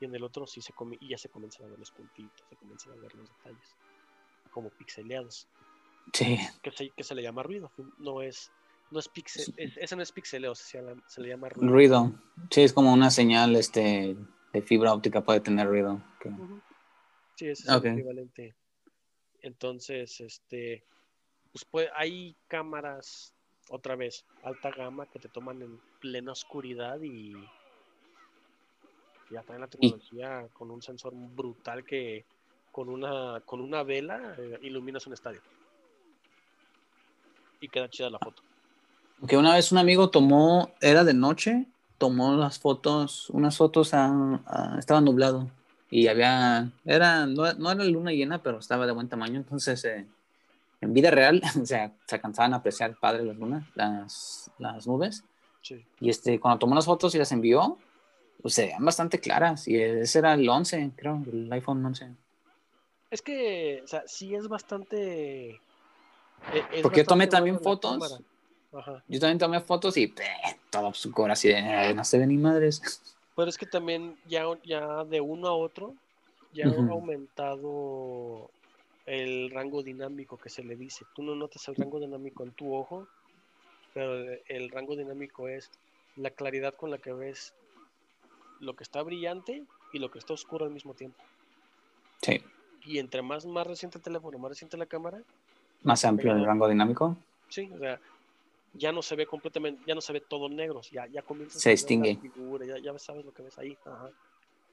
Y 0.00 0.04
en 0.04 0.14
el 0.14 0.22
otro 0.24 0.46
sí 0.46 0.60
se 0.60 0.72
come, 0.72 0.96
y 1.00 1.08
ya 1.08 1.18
se 1.18 1.28
comienzan 1.28 1.66
a 1.66 1.68
ver 1.70 1.78
los 1.78 1.90
puntitos, 1.92 2.44
se 2.48 2.56
comienzan 2.56 2.92
a 2.92 2.96
ver 2.96 3.14
los 3.14 3.28
detalles. 3.28 3.76
Como 4.50 4.70
pixeleados. 4.70 5.48
Sí. 6.12 6.36
Que 6.62 6.70
se, 6.72 6.90
que 6.90 7.02
se 7.04 7.14
le 7.14 7.22
llama 7.22 7.42
ruido. 7.42 7.70
No 7.98 8.22
es, 8.22 8.52
no 8.90 8.98
es 8.98 9.08
pixel, 9.08 9.54
es- 9.56 9.76
ese 9.76 9.96
no 9.96 10.02
es 10.02 10.12
pixeleo, 10.12 10.54
se, 10.54 10.78
llama- 10.78 11.02
se 11.06 11.20
le 11.20 11.28
llama 11.28 11.48
ruido. 11.48 11.72
Ruido. 11.72 12.12
Sí, 12.50 12.62
es 12.62 12.72
como 12.72 12.92
una 12.92 13.10
señal 13.10 13.56
este, 13.56 14.16
de 14.52 14.62
fibra 14.62 14.92
óptica 14.94 15.22
puede 15.22 15.40
tener 15.40 15.66
ruido. 15.66 16.00
Ujú. 16.24 16.60
Sí, 17.36 17.48
ese 17.48 17.62
es 17.64 17.68
el 17.68 17.74
equivalente. 17.98 18.54
Entonces, 19.42 20.20
este, 20.20 20.84
pues 21.52 21.64
puede- 21.64 21.90
hay 21.96 22.36
cámaras, 22.48 23.34
otra 23.68 23.96
vez, 23.96 24.24
alta 24.42 24.70
gama 24.70 25.06
que 25.06 25.18
te 25.18 25.28
toman 25.28 25.60
en 25.62 25.80
plena 26.00 26.32
oscuridad 26.32 27.00
y 27.02 27.32
ya 29.30 29.42
traen 29.42 29.62
la 29.62 29.68
tecnología 29.68 30.46
con 30.52 30.70
un 30.70 30.82
sensor 30.82 31.12
brutal 31.14 31.84
que 31.84 32.24
con 32.70 32.88
una 32.88 33.40
con 33.46 33.60
una 33.60 33.82
vela 33.82 34.34
eh, 34.38 34.58
iluminas 34.62 35.06
un 35.06 35.14
estadio. 35.14 35.40
Y 37.60 37.68
queda 37.68 37.88
chida 37.88 38.10
la 38.10 38.18
foto. 38.18 38.42
Que 39.28 39.36
una 39.36 39.54
vez 39.54 39.72
un 39.72 39.78
amigo 39.78 40.10
tomó, 40.10 40.70
era 40.80 41.02
de 41.04 41.14
noche, 41.14 41.66
tomó 41.98 42.36
las 42.36 42.58
fotos, 42.58 43.30
unas 43.30 43.56
fotos 43.56 43.94
a, 43.94 44.40
a- 44.46 44.76
estaba 44.78 45.00
nublado 45.00 45.50
y 45.90 46.08
había, 46.08 46.70
era, 46.84 47.24
no, 47.26 47.52
no 47.54 47.70
era 47.70 47.84
luna 47.84 48.10
llena, 48.12 48.42
pero 48.42 48.58
estaba 48.58 48.86
de 48.86 48.92
buen 48.92 49.08
tamaño, 49.08 49.36
entonces 49.36 49.82
eh, 49.84 50.06
en 50.80 50.92
vida 50.92 51.10
real, 51.10 51.40
o 51.62 51.64
sea, 51.64 51.92
se 52.06 52.14
alcanzaban 52.16 52.52
a 52.52 52.58
apreciar 52.58 52.96
padre 53.00 53.24
las 53.24 53.36
lunas, 53.36 53.64
las, 53.74 54.50
las 54.58 54.86
nubes, 54.86 55.24
Sí. 55.62 55.82
y 55.98 56.10
este, 56.10 56.38
cuando 56.38 56.58
tomó 56.58 56.74
las 56.74 56.84
fotos 56.84 57.14
y 57.14 57.18
las 57.18 57.32
envió, 57.32 57.78
pues 58.42 58.52
se 58.52 58.66
veían 58.66 58.84
bastante 58.84 59.18
claras, 59.18 59.66
y 59.66 59.76
ese 59.76 60.18
era 60.18 60.34
el 60.34 60.46
11, 60.46 60.90
creo, 60.94 61.22
el 61.32 61.50
iPhone 61.50 61.82
11. 61.86 62.10
Es 63.10 63.22
que, 63.22 63.80
o 63.82 63.86
sea, 63.86 64.02
sí 64.06 64.34
es 64.34 64.46
bastante. 64.48 65.52
e- 65.52 65.60
es 66.72 66.82
Porque 66.82 67.00
yo 67.00 67.06
tomé 67.06 67.24
bastante 67.24 67.28
también 67.28 67.60
fotos. 67.60 67.92
cámara. 67.92 68.16
Ajá. 68.74 69.04
Yo 69.08 69.20
también 69.20 69.38
tomé 69.38 69.60
fotos 69.60 69.96
y 69.96 70.04
eh, 70.04 70.14
todo 70.70 70.88
oscuro, 70.88 71.32
así 71.32 71.48
de, 71.48 71.58
"Eh, 71.58 71.94
no 71.94 72.04
se 72.04 72.18
ve 72.18 72.26
ni 72.26 72.36
madres. 72.36 72.82
Pero 73.36 73.48
es 73.48 73.58
que 73.58 73.66
también 73.66 74.16
ya, 74.24 74.44
ya 74.64 75.04
de 75.04 75.20
uno 75.20 75.48
a 75.48 75.54
otro, 75.56 75.96
ya 76.52 76.68
Ujú. 76.68 76.80
ha 76.80 76.92
aumentado 76.92 78.50
el 79.06 79.50
rango 79.50 79.82
dinámico 79.82 80.38
que 80.38 80.50
se 80.50 80.62
le 80.64 80.76
dice. 80.76 81.06
Tú 81.14 81.22
no 81.22 81.34
notas 81.34 81.66
el 81.68 81.76
rango 81.76 82.00
dinámico 82.00 82.44
en 82.44 82.52
tu 82.54 82.74
ojo, 82.74 83.08
pero 83.92 84.14
el 84.48 84.70
rango 84.70 84.96
dinámico 84.96 85.48
es 85.48 85.70
la 86.16 86.30
claridad 86.30 86.74
con 86.74 86.90
la 86.90 86.98
que 86.98 87.12
ves 87.12 87.54
lo 88.58 88.74
que 88.74 88.82
está 88.82 89.00
brillante 89.04 89.64
y 89.92 90.00
lo 90.00 90.10
que 90.10 90.18
está 90.18 90.34
oscuro 90.34 90.64
al 90.64 90.72
mismo 90.72 90.94
tiempo. 90.94 91.24
Sí, 92.22 92.40
Y 92.84 92.98
entre 92.98 93.20
más, 93.20 93.46
más 93.46 93.66
reciente 93.66 93.98
el 93.98 94.04
teléfono, 94.04 94.38
más 94.38 94.50
reciente 94.50 94.76
la 94.76 94.86
cámara, 94.86 95.20
más 95.82 96.04
amplio 96.04 96.32
el 96.32 96.44
rango 96.44 96.68
dinámico. 96.68 97.16
sí, 97.48 97.70
o 97.72 97.78
sea, 97.78 98.00
ya 98.74 98.92
no 98.92 99.02
se 99.02 99.16
ve 99.16 99.26
completamente, 99.26 99.82
ya 99.86 99.94
no 99.94 100.00
se 100.00 100.12
ve 100.12 100.20
todo 100.20 100.48
negro, 100.48 100.80
ya, 100.90 101.06
ya 101.06 101.22
comienza 101.22 101.58
Se 101.58 101.70
a 101.70 101.72
distingue. 101.72 102.14
la 102.14 102.20
figura, 102.20 102.66
ya, 102.66 102.78
ya 102.78 102.98
sabes 102.98 103.24
lo 103.24 103.32
que 103.32 103.42
ves 103.42 103.56
ahí. 103.58 103.76
Ajá. 103.84 104.10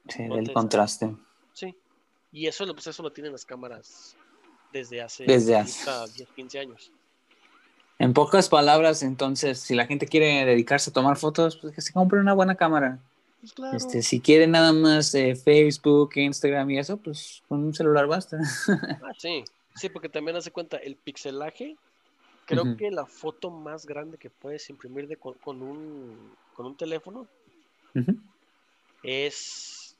Sí, 0.08 0.22
Entonces, 0.22 0.48
el 0.48 0.54
contraste. 0.54 1.16
Sí. 1.52 1.74
Y 2.32 2.46
eso, 2.46 2.66
lo- 2.66 2.74
pues 2.74 2.86
eso 2.88 3.02
lo 3.02 3.12
tienen 3.12 3.32
las 3.32 3.44
cámaras 3.44 4.16
desde 4.72 5.00
hace 5.02 5.24
Desde 5.24 5.52
30, 5.52 6.02
hace- 6.02 6.12
10, 6.14 6.28
15 6.30 6.58
años. 6.58 6.90
En 7.98 8.12
pocas 8.14 8.48
palabras, 8.48 9.02
entonces, 9.02 9.60
si 9.60 9.74
la 9.74 9.86
gente 9.86 10.06
quiere 10.06 10.44
dedicarse 10.44 10.90
a 10.90 10.92
tomar 10.92 11.16
fotos, 11.16 11.56
pues 11.56 11.72
que 11.74 11.80
se 11.82 11.92
compre 11.92 12.18
una 12.18 12.32
buena 12.32 12.56
cámara. 12.56 12.98
Pues 13.40 13.52
claro. 13.52 13.76
Este, 13.76 14.02
si 14.02 14.20
quiere 14.20 14.46
nada 14.46 14.72
más 14.72 15.14
eh, 15.14 15.36
Facebook, 15.36 16.10
Instagram 16.16 16.70
y 16.70 16.78
eso, 16.78 16.96
pues 16.96 17.42
con 17.48 17.62
un 17.62 17.74
celular 17.74 18.06
basta. 18.06 18.38
Ah, 19.04 19.12
sí. 19.18 19.44
Sí, 19.74 19.88
porque 19.88 20.08
también 20.08 20.36
hace 20.36 20.50
cuenta, 20.50 20.76
el 20.78 20.96
pixelaje, 20.96 21.76
creo 22.46 22.76
que 22.76 22.90
la 22.90 23.06
foto 23.06 23.50
más 23.50 23.86
grande 23.86 24.18
que 24.18 24.30
puedes 24.30 24.68
imprimir 24.70 25.06
de, 25.08 25.16
con, 25.16 25.34
con 25.34 25.62
un, 25.62 26.34
con 26.54 26.66
un 26.66 26.76
teléfono 26.76 27.26
es, 29.02 29.96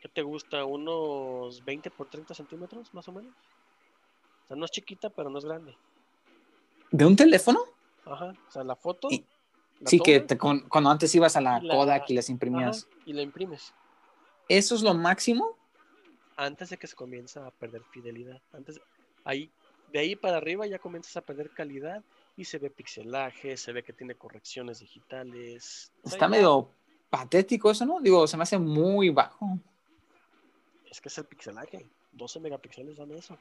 ¿qué 0.00 0.08
te 0.08 0.22
gusta? 0.22 0.64
Unos 0.64 1.64
20 1.64 1.90
por 1.90 2.08
30 2.08 2.34
centímetros, 2.34 2.92
más 2.94 3.06
o 3.08 3.12
menos. 3.12 3.32
O 4.44 4.46
sea, 4.48 4.56
no 4.56 4.64
es 4.64 4.70
chiquita, 4.70 5.10
pero 5.10 5.30
no 5.30 5.38
es 5.38 5.44
grande. 5.44 5.76
¿De 6.90 7.04
un 7.04 7.16
teléfono? 7.16 7.60
Ajá. 8.04 8.34
O 8.48 8.50
sea, 8.50 8.64
la 8.64 8.76
foto. 8.76 9.08
Y- 9.10 9.24
la 9.80 9.90
Sí, 9.90 9.98
que 9.98 10.20
te- 10.20 10.38
con- 10.38 10.68
cuando 10.68 10.88
antes 10.90 11.14
ibas 11.14 11.36
a 11.36 11.40
la, 11.40 11.60
la- 11.60 11.74
Kodak 11.74 12.08
y 12.08 12.14
las 12.14 12.26
ajá, 12.26 12.32
imprimías. 12.32 12.86
y 13.04 13.12
la 13.12 13.22
imprimes. 13.22 13.72
¿Eso 14.48 14.74
es 14.74 14.82
lo 14.82 14.94
máximo? 14.94 15.58
antes 16.36 16.68
de 16.70 16.76
que 16.78 16.88
se 16.88 16.96
comienza 16.96 17.46
a 17.46 17.50
perder 17.52 17.84
fidelidad. 17.92 18.42
Antes, 18.52 18.80
ahí, 19.24 19.52
de 19.94 20.00
ahí 20.00 20.16
para 20.16 20.38
arriba 20.38 20.66
ya 20.66 20.80
comienzas 20.80 21.16
a 21.16 21.20
perder 21.20 21.50
calidad 21.50 22.02
y 22.36 22.44
se 22.44 22.58
ve 22.58 22.68
pixelaje, 22.68 23.56
se 23.56 23.70
ve 23.72 23.84
que 23.84 23.92
tiene 23.92 24.16
correcciones 24.16 24.80
digitales. 24.80 25.92
Está 26.02 26.18
ya- 26.18 26.28
medio 26.28 26.68
patético 27.08 27.70
eso, 27.70 27.86
¿no? 27.86 28.00
Digo, 28.00 28.26
se 28.26 28.36
me 28.36 28.42
hace 28.42 28.58
muy 28.58 29.10
bajo. 29.10 29.56
Es 30.90 31.00
que 31.00 31.08
es 31.08 31.18
el 31.18 31.26
pixelaje. 31.26 31.86
12 32.10 32.40
megapíxeles 32.40 32.96
dan 32.96 33.12
eso. 33.12 33.38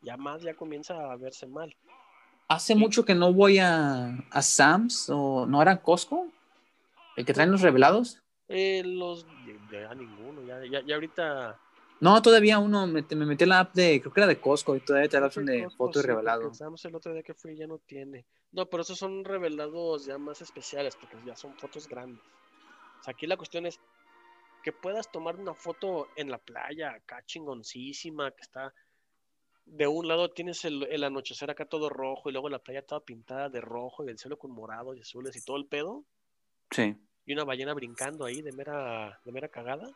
Ya 0.00 0.16
más 0.16 0.40
ya 0.40 0.54
comienza 0.54 1.12
a 1.12 1.16
verse 1.16 1.46
mal. 1.46 1.76
Hace 2.48 2.74
mucho 2.74 3.04
que 3.04 3.14
no 3.14 3.30
voy 3.34 3.58
a, 3.58 4.08
a 4.30 4.40
Sam's 4.42 5.10
o 5.10 5.44
no 5.44 5.60
era 5.60 5.82
Costco, 5.82 6.28
el 7.16 7.26
que 7.26 7.34
traen 7.34 7.50
los 7.50 7.60
revelados. 7.60 8.22
Eh, 8.48 8.82
los 8.86 9.26
ya 9.70 9.94
ninguno, 9.94 10.42
ya, 10.46 10.64
ya, 10.64 10.80
ya 10.86 10.94
ahorita 10.94 11.60
No, 12.00 12.20
todavía 12.20 12.58
uno 12.58 12.86
me, 12.86 13.02
me 13.02 13.26
metí 13.26 13.44
en 13.44 13.50
la 13.50 13.60
app 13.60 13.74
de, 13.74 14.00
creo 14.00 14.12
que 14.12 14.20
era 14.20 14.26
de 14.26 14.40
Costco 14.40 14.76
y 14.76 14.80
todavía 14.80 15.08
te 15.08 15.18
la 15.20 15.26
opción 15.26 15.46
de 15.46 15.64
Costco 15.64 15.76
foto 15.86 15.98
y 16.00 16.02
sí, 16.02 16.08
revelado. 16.08 16.48
el 16.48 16.54
Sam's 16.54 16.84
el 16.84 16.94
otro 16.94 17.12
día 17.12 17.22
que 17.22 17.34
fui 17.34 17.56
ya 17.56 17.66
no 17.66 17.78
tiene. 17.78 18.26
No, 18.52 18.66
pero 18.66 18.82
esos 18.82 18.98
son 18.98 19.24
revelados 19.24 20.04
ya 20.04 20.18
más 20.18 20.40
especiales 20.42 20.96
porque 20.96 21.16
ya 21.24 21.34
son 21.36 21.54
fotos 21.56 21.88
grandes. 21.88 22.22
O 23.00 23.02
sea, 23.04 23.12
aquí 23.12 23.26
la 23.26 23.36
cuestión 23.36 23.64
es 23.66 23.80
que 24.62 24.72
puedas 24.72 25.10
tomar 25.10 25.36
una 25.36 25.54
foto 25.54 26.08
en 26.16 26.30
la 26.30 26.38
playa, 26.38 26.90
acá 26.92 27.22
chingoncísima, 27.24 28.30
que 28.32 28.42
está 28.42 28.74
de 29.66 29.86
un 29.86 30.06
lado 30.08 30.30
tienes 30.30 30.64
el, 30.66 30.82
el 30.90 31.04
anochecer 31.04 31.50
acá 31.50 31.64
todo 31.64 31.88
rojo 31.88 32.28
y 32.28 32.32
luego 32.32 32.50
la 32.50 32.58
playa 32.58 32.84
toda 32.84 33.00
pintada 33.00 33.48
de 33.48 33.62
rojo 33.62 34.04
y 34.04 34.08
el 34.10 34.18
cielo 34.18 34.38
con 34.38 34.50
morados 34.50 34.94
y 34.96 35.00
azules 35.00 35.34
y 35.36 35.42
todo 35.44 35.56
el 35.56 35.66
pedo 35.66 36.04
Sí. 36.70 36.94
y 37.24 37.32
una 37.32 37.44
ballena 37.44 37.72
brincando 37.72 38.26
ahí 38.26 38.42
de 38.42 38.52
mera 38.52 39.18
de 39.24 39.32
mera 39.32 39.48
cagada. 39.48 39.88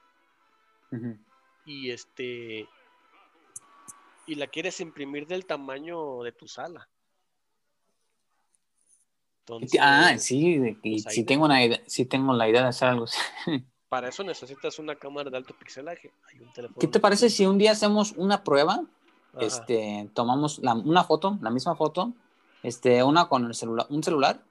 Y 1.68 1.90
este 1.90 2.66
y 4.26 4.34
la 4.34 4.46
quieres 4.46 4.80
imprimir 4.80 5.26
del 5.26 5.44
tamaño 5.46 6.22
de 6.22 6.32
tu 6.32 6.48
sala. 6.48 6.88
Entonces, 9.40 9.78
Ah, 9.82 10.16
sí, 10.18 10.58
pues 10.82 11.04
de- 11.04 11.24
tengo 11.24 11.44
una 11.44 11.62
idea, 11.64 11.80
sí 11.86 12.04
tengo 12.06 12.32
la 12.32 12.48
idea 12.48 12.62
de 12.62 12.68
hacer 12.68 12.88
algo 12.88 13.04
para 13.88 14.08
eso 14.08 14.22
necesitas 14.22 14.78
una 14.78 14.96
cámara 14.96 15.30
de 15.30 15.36
alto 15.38 15.54
pixelaje. 15.58 16.12
Hay 16.30 16.40
un 16.40 16.52
teléfono. 16.52 16.78
¿Qué 16.78 16.86
te 16.88 17.00
parece 17.00 17.30
si 17.30 17.46
un 17.46 17.56
día 17.58 17.72
hacemos 17.72 18.12
una 18.16 18.44
prueba? 18.44 18.82
Ajá. 19.34 19.46
Este, 19.46 20.10
tomamos 20.14 20.58
la- 20.60 20.74
una 20.74 21.04
foto, 21.04 21.38
la 21.40 21.50
misma 21.50 21.74
foto, 21.76 22.12
este, 22.62 23.02
una 23.02 23.28
con 23.28 23.44
el 23.46 23.54
celular, 23.54 23.86
un 23.90 24.02
celular, 24.02 24.42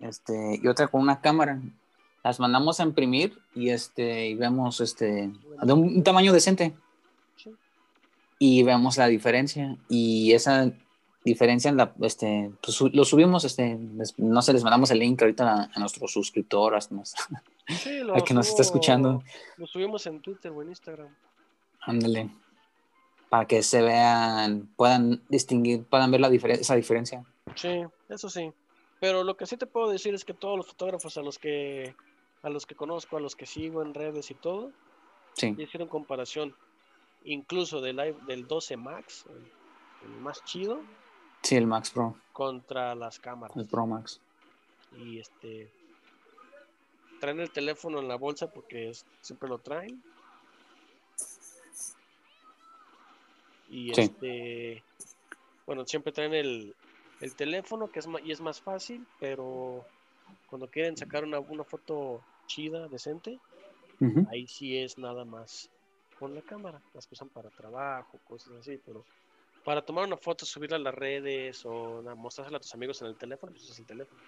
este, 0.00 0.60
y 0.62 0.66
otra 0.68 0.88
con 0.88 1.00
una 1.00 1.20
cámara. 1.20 1.60
Las 2.24 2.40
mandamos 2.40 2.80
a 2.80 2.84
imprimir 2.84 3.38
y 3.54 3.68
este, 3.68 4.28
y 4.28 4.34
vemos 4.34 4.80
este, 4.80 5.30
de 5.62 5.72
un, 5.72 5.96
un 5.96 6.02
tamaño 6.02 6.32
decente. 6.32 6.74
Sí. 7.36 7.50
Y 8.38 8.62
vemos 8.62 8.96
la 8.96 9.06
diferencia. 9.08 9.76
Y 9.90 10.32
esa 10.32 10.72
diferencia 11.22 11.70
la, 11.72 11.92
este, 12.02 12.50
pues, 12.62 12.80
lo 12.80 13.04
subimos, 13.04 13.44
este, 13.44 13.78
les- 13.96 14.18
no 14.18 14.40
sé, 14.42 14.52
les 14.54 14.62
mandamos 14.64 14.90
el 14.90 14.98
link 15.00 15.20
ahorita 15.20 15.52
a, 15.52 15.70
a 15.74 15.78
nuestros 15.80 16.12
suscriptores, 16.12 16.88
al 18.14 18.24
que 18.24 18.34
nos 18.34 18.48
está 18.48 18.62
escuchando. 18.62 19.22
Lo 19.58 19.66
subimos 19.66 20.06
en 20.06 20.20
Twitter 20.20 20.50
o 20.50 20.62
en 20.62 20.70
Instagram. 20.70 21.08
Ándale. 21.82 22.30
Para 23.28 23.46
que 23.46 23.62
se 23.62 23.82
vean, 23.82 24.68
puedan 24.76 25.22
distinguir, 25.28 25.84
puedan 25.84 26.10
ver 26.10 26.20
la 26.20 26.30
diferencia, 26.30 26.62
esa 26.62 26.74
diferencia. 26.76 27.24
Sí, 27.54 27.82
eso 28.08 28.30
sí. 28.30 28.50
Pero 29.00 29.24
lo 29.24 29.36
que 29.36 29.44
sí 29.44 29.56
te 29.58 29.66
puedo 29.66 29.90
decir 29.90 30.14
es 30.14 30.24
que 30.24 30.32
todos 30.32 30.56
los 30.56 30.66
fotógrafos 30.68 31.18
a 31.18 31.22
los 31.22 31.38
que 31.38 31.94
a 32.44 32.50
los 32.50 32.66
que 32.66 32.74
conozco, 32.76 33.16
a 33.16 33.20
los 33.20 33.34
que 33.34 33.46
sigo 33.46 33.82
en 33.82 33.92
redes 33.94 34.30
y 34.30 34.34
todo, 34.34 34.70
Sí. 35.32 35.54
hicieron 35.58 35.88
comparación 35.88 36.54
incluso 37.24 37.80
del, 37.80 37.96
del 38.26 38.46
12 38.46 38.76
Max, 38.76 39.24
el, 39.28 40.10
el 40.10 40.20
más 40.20 40.44
chido, 40.44 40.80
Sí, 41.42 41.56
el 41.56 41.66
Max 41.66 41.90
Pro, 41.90 42.16
contra 42.32 42.94
las 42.94 43.18
cámaras. 43.18 43.56
el 43.56 43.66
Pro 43.66 43.86
Max. 43.86 44.20
Y 44.96 45.18
este 45.18 45.70
traen 47.20 47.40
el 47.40 47.50
teléfono 47.50 47.98
en 48.00 48.08
la 48.08 48.16
bolsa 48.16 48.50
porque 48.50 48.90
es- 48.90 49.04
siempre 49.22 49.48
lo 49.48 49.58
traen. 49.58 50.02
Y 53.70 53.92
Sí. 53.94 54.00
este 54.02 54.82
bueno, 55.66 55.86
siempre 55.86 56.12
traen 56.12 56.34
el, 56.34 56.74
el 57.20 57.34
teléfono 57.34 57.90
que 57.90 57.98
es 58.00 58.08
y 58.24 58.30
es 58.32 58.40
más 58.40 58.60
fácil, 58.60 59.06
pero 59.18 59.84
cuando 60.48 60.68
quieren 60.68 60.96
sacar 60.96 61.24
una, 61.24 61.40
una 61.40 61.64
foto 61.64 62.20
chida, 62.46 62.88
decente, 62.88 63.40
ahí 64.30 64.46
sí 64.46 64.76
es 64.78 64.98
nada 64.98 65.24
más 65.24 65.70
con 66.18 66.34
la 66.34 66.42
cámara. 66.42 66.80
Las 66.94 67.06
que 67.06 67.14
usan 67.14 67.28
para 67.30 67.50
trabajo, 67.50 68.18
cosas 68.24 68.52
así, 68.60 68.78
pero 68.84 69.04
para 69.64 69.82
tomar 69.82 70.06
una 70.06 70.16
foto, 70.16 70.44
subirla 70.44 70.76
a 70.76 70.80
las 70.80 70.94
redes 70.94 71.62
o 71.64 72.02
na- 72.02 72.14
mostrársela 72.14 72.58
a 72.58 72.60
tus 72.60 72.74
amigos 72.74 73.00
en 73.02 73.08
el 73.08 73.16
teléfono, 73.16 73.52
pues 73.52 73.64
usas 73.64 73.78
el 73.78 73.86
teléfono. 73.86 74.20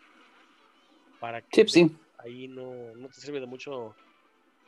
Para 1.21 1.41
que 1.43 1.49
Sí, 1.57 1.63
pues 1.63 1.73
sí, 1.73 1.97
ahí 2.19 2.49
no, 2.49 2.95
no 2.97 3.09
te 3.09 3.21
sirve 3.21 3.41
de 3.41 3.47
mucho 3.47 3.95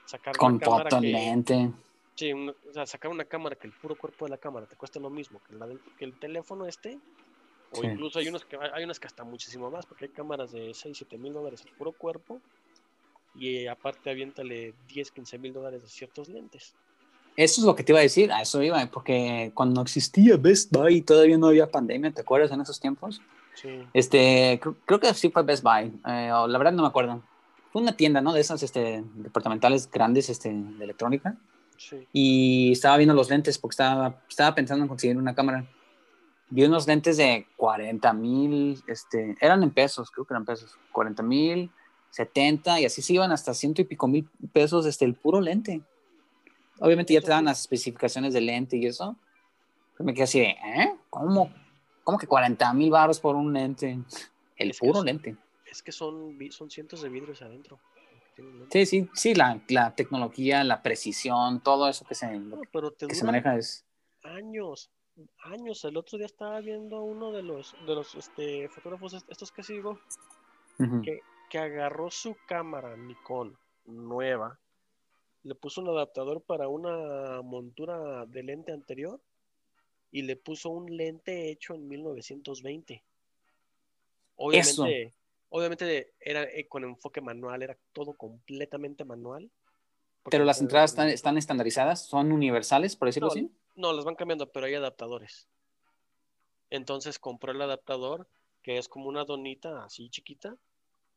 sacar 0.04 0.36
con 0.36 0.52
una 0.54 0.60
cámara 0.60 0.90
que, 1.00 1.10
lente. 1.12 1.72
sí, 2.14 2.32
una- 2.32 2.52
o 2.52 2.72
sea, 2.72 2.86
sacar 2.86 3.10
una 3.10 3.24
cámara 3.24 3.56
que 3.56 3.66
el 3.66 3.72
puro 3.74 3.96
cuerpo 3.96 4.24
de 4.24 4.30
la 4.30 4.38
cámara 4.38 4.66
te 4.66 4.76
cuesta 4.76 4.98
lo 5.00 5.10
mismo 5.10 5.40
que, 5.40 5.54
la 5.54 5.66
del- 5.66 5.80
que 5.96 6.04
el 6.04 6.18
teléfono 6.18 6.66
este 6.66 6.98
o 7.70 7.84
incluso 7.84 8.18
hay 8.18 8.28
unos 8.28 8.44
que 8.46 8.56
hay 8.56 8.82
unas 8.84 8.98
que 8.98 9.06
hasta 9.06 9.24
muchísimo 9.24 9.70
más 9.70 9.84
porque 9.86 10.06
hay 10.06 10.10
cámaras 10.10 10.52
de 10.52 10.72
6, 10.72 10.96
7 10.98 11.18
mil 11.18 11.34
dólares 11.34 11.62
el 11.66 11.72
puro 11.76 11.92
cuerpo 11.92 12.40
y 13.38 13.66
aparte 13.66 14.10
aviéntale 14.10 14.74
10, 14.88 15.10
15 15.12 15.38
mil 15.38 15.52
dólares 15.52 15.82
de 15.82 15.88
ciertos 15.88 16.28
lentes 16.28 16.74
Eso 17.36 17.60
es 17.60 17.64
lo 17.66 17.74
que 17.76 17.84
te 17.84 17.92
iba 17.92 18.00
a 18.00 18.02
decir, 18.02 18.32
a 18.32 18.42
eso 18.42 18.62
iba, 18.62 18.84
porque 18.90 19.52
cuando 19.54 19.80
existía 19.82 20.36
Best 20.36 20.72
Buy 20.72 20.96
y 20.96 21.02
todavía 21.02 21.38
no 21.38 21.46
había 21.48 21.70
pandemia, 21.70 22.10
¿te 22.12 22.22
acuerdas 22.22 22.50
en 22.50 22.60
esos 22.60 22.80
tiempos? 22.80 23.22
sí, 23.54 23.88
Este, 23.92 24.58
creo, 24.60 24.76
creo 24.84 25.00
que 25.00 25.14
sí 25.14 25.30
fue 25.30 25.42
Best 25.44 25.62
Buy, 25.62 25.92
eh, 26.06 26.30
o 26.32 26.46
la 26.48 26.58
verdad 26.58 26.72
no 26.72 26.82
me 26.82 26.88
acuerdo. 26.88 27.22
Fue 27.72 27.82
una 27.82 27.96
tienda, 27.96 28.20
¿no? 28.20 28.32
De 28.32 28.40
esas 28.40 28.62
este, 28.62 29.04
departamentales 29.14 29.90
grandes 29.90 30.28
este, 30.30 30.50
de 30.52 30.84
electrónica. 30.84 31.36
sí, 31.76 32.06
Y 32.12 32.72
estaba 32.72 32.96
viendo 32.96 33.14
los 33.14 33.28
lentes 33.30 33.58
porque 33.58 33.74
estaba, 33.74 34.22
estaba 34.28 34.54
pensando 34.54 34.84
en 34.84 34.88
conseguir 34.88 35.16
una 35.16 35.34
cámara. 35.34 35.66
Vi 36.50 36.64
unos 36.64 36.86
lentes 36.86 37.18
de 37.18 37.46
40 37.56 38.12
mil, 38.14 38.82
este, 38.86 39.36
eran 39.40 39.62
en 39.62 39.70
pesos, 39.70 40.10
creo 40.10 40.24
que 40.24 40.32
eran 40.32 40.46
pesos, 40.46 40.78
40 40.92 41.22
mil, 41.22 41.70
70 42.10 42.80
y 42.80 42.84
así 42.84 43.02
se 43.02 43.12
iban 43.14 43.32
hasta 43.32 43.54
ciento 43.54 43.82
y 43.82 43.84
pico 43.84 44.08
mil 44.08 44.28
pesos 44.52 44.86
este, 44.86 45.04
el 45.04 45.14
puro 45.14 45.40
lente. 45.40 45.82
Obviamente 46.80 47.12
ya 47.14 47.20
te 47.20 47.28
dan 47.28 47.46
las 47.46 47.60
especificaciones 47.60 48.32
del 48.34 48.46
lente 48.46 48.76
y 48.76 48.86
eso. 48.86 49.16
Pero 49.94 50.04
me 50.04 50.14
quedé 50.14 50.24
así, 50.24 50.40
de, 50.40 50.46
¿eh? 50.50 50.94
¿Cómo, 51.10 51.52
¿Cómo 52.04 52.18
que 52.18 52.26
40 52.26 52.72
mil 52.74 52.90
baros 52.90 53.18
por 53.20 53.34
un 53.36 53.52
lente? 53.52 53.98
El 54.56 54.70
Es 54.70 54.78
puro 54.78 55.02
lente. 55.02 55.36
es 55.66 55.82
que 55.82 55.92
son 55.92 56.36
son 56.50 56.70
cientos 56.70 57.02
de 57.02 57.08
vidrios 57.08 57.42
adentro. 57.42 57.78
Sí, 58.70 58.86
sí, 58.86 59.08
sí, 59.14 59.34
la, 59.34 59.60
la 59.68 59.94
tecnología, 59.96 60.62
la 60.62 60.82
precisión, 60.82 61.60
todo 61.60 61.88
eso 61.88 62.04
que 62.04 62.14
se, 62.14 62.38
No, 62.38 62.60
pero 62.72 62.92
te 62.92 63.08
que 63.08 63.14
se 63.16 63.24
maneja 63.24 63.56
es... 63.56 63.84
años 64.22 64.90
años 65.42 65.84
el 65.84 65.96
otro 65.96 66.16
día 66.16 66.26
estaba 66.26 66.60
viendo 66.60 67.02
uno 67.02 67.32
de 67.32 67.42
los 67.42 67.74
de 67.84 67.94
los 67.96 68.14
este, 68.14 68.68
fotógrafos 68.68 69.14
est- 69.14 69.28
estos 69.28 69.50
que 69.50 69.64
sigo 69.64 69.98
que, 71.02 71.18
que 71.48 71.58
agarró 71.58 72.10
su 72.10 72.36
cámara 72.46 72.96
Nikon 72.96 73.58
nueva, 73.84 74.58
le 75.42 75.54
puso 75.54 75.80
un 75.80 75.88
adaptador 75.88 76.42
para 76.42 76.68
una 76.68 77.42
montura 77.42 78.26
de 78.26 78.42
lente 78.42 78.72
anterior 78.72 79.20
y 80.10 80.22
le 80.22 80.36
puso 80.36 80.70
un 80.70 80.96
lente 80.96 81.50
hecho 81.50 81.74
en 81.74 81.88
1920. 81.88 83.02
Obviamente, 84.36 85.14
obviamente 85.48 86.14
era 86.20 86.44
eh, 86.44 86.66
con 86.68 86.84
enfoque 86.84 87.20
manual, 87.20 87.62
era 87.62 87.76
todo 87.92 88.14
completamente 88.14 89.04
manual. 89.04 89.50
Pero 90.30 90.44
las 90.44 90.60
entradas 90.60 90.90
están, 90.90 91.08
están, 91.08 91.38
estandarizadas, 91.38 92.06
son 92.06 92.32
universales, 92.32 92.96
por 92.96 93.08
decirlo 93.08 93.28
así. 93.28 93.50
No, 93.76 93.92
las 93.92 94.04
van 94.04 94.14
cambiando, 94.14 94.50
pero 94.50 94.66
hay 94.66 94.74
adaptadores. 94.74 95.48
Entonces 96.70 97.18
compró 97.18 97.52
el 97.52 97.62
adaptador, 97.62 98.28
que 98.62 98.76
es 98.76 98.88
como 98.88 99.08
una 99.08 99.24
donita 99.24 99.84
así 99.84 100.10
chiquita, 100.10 100.56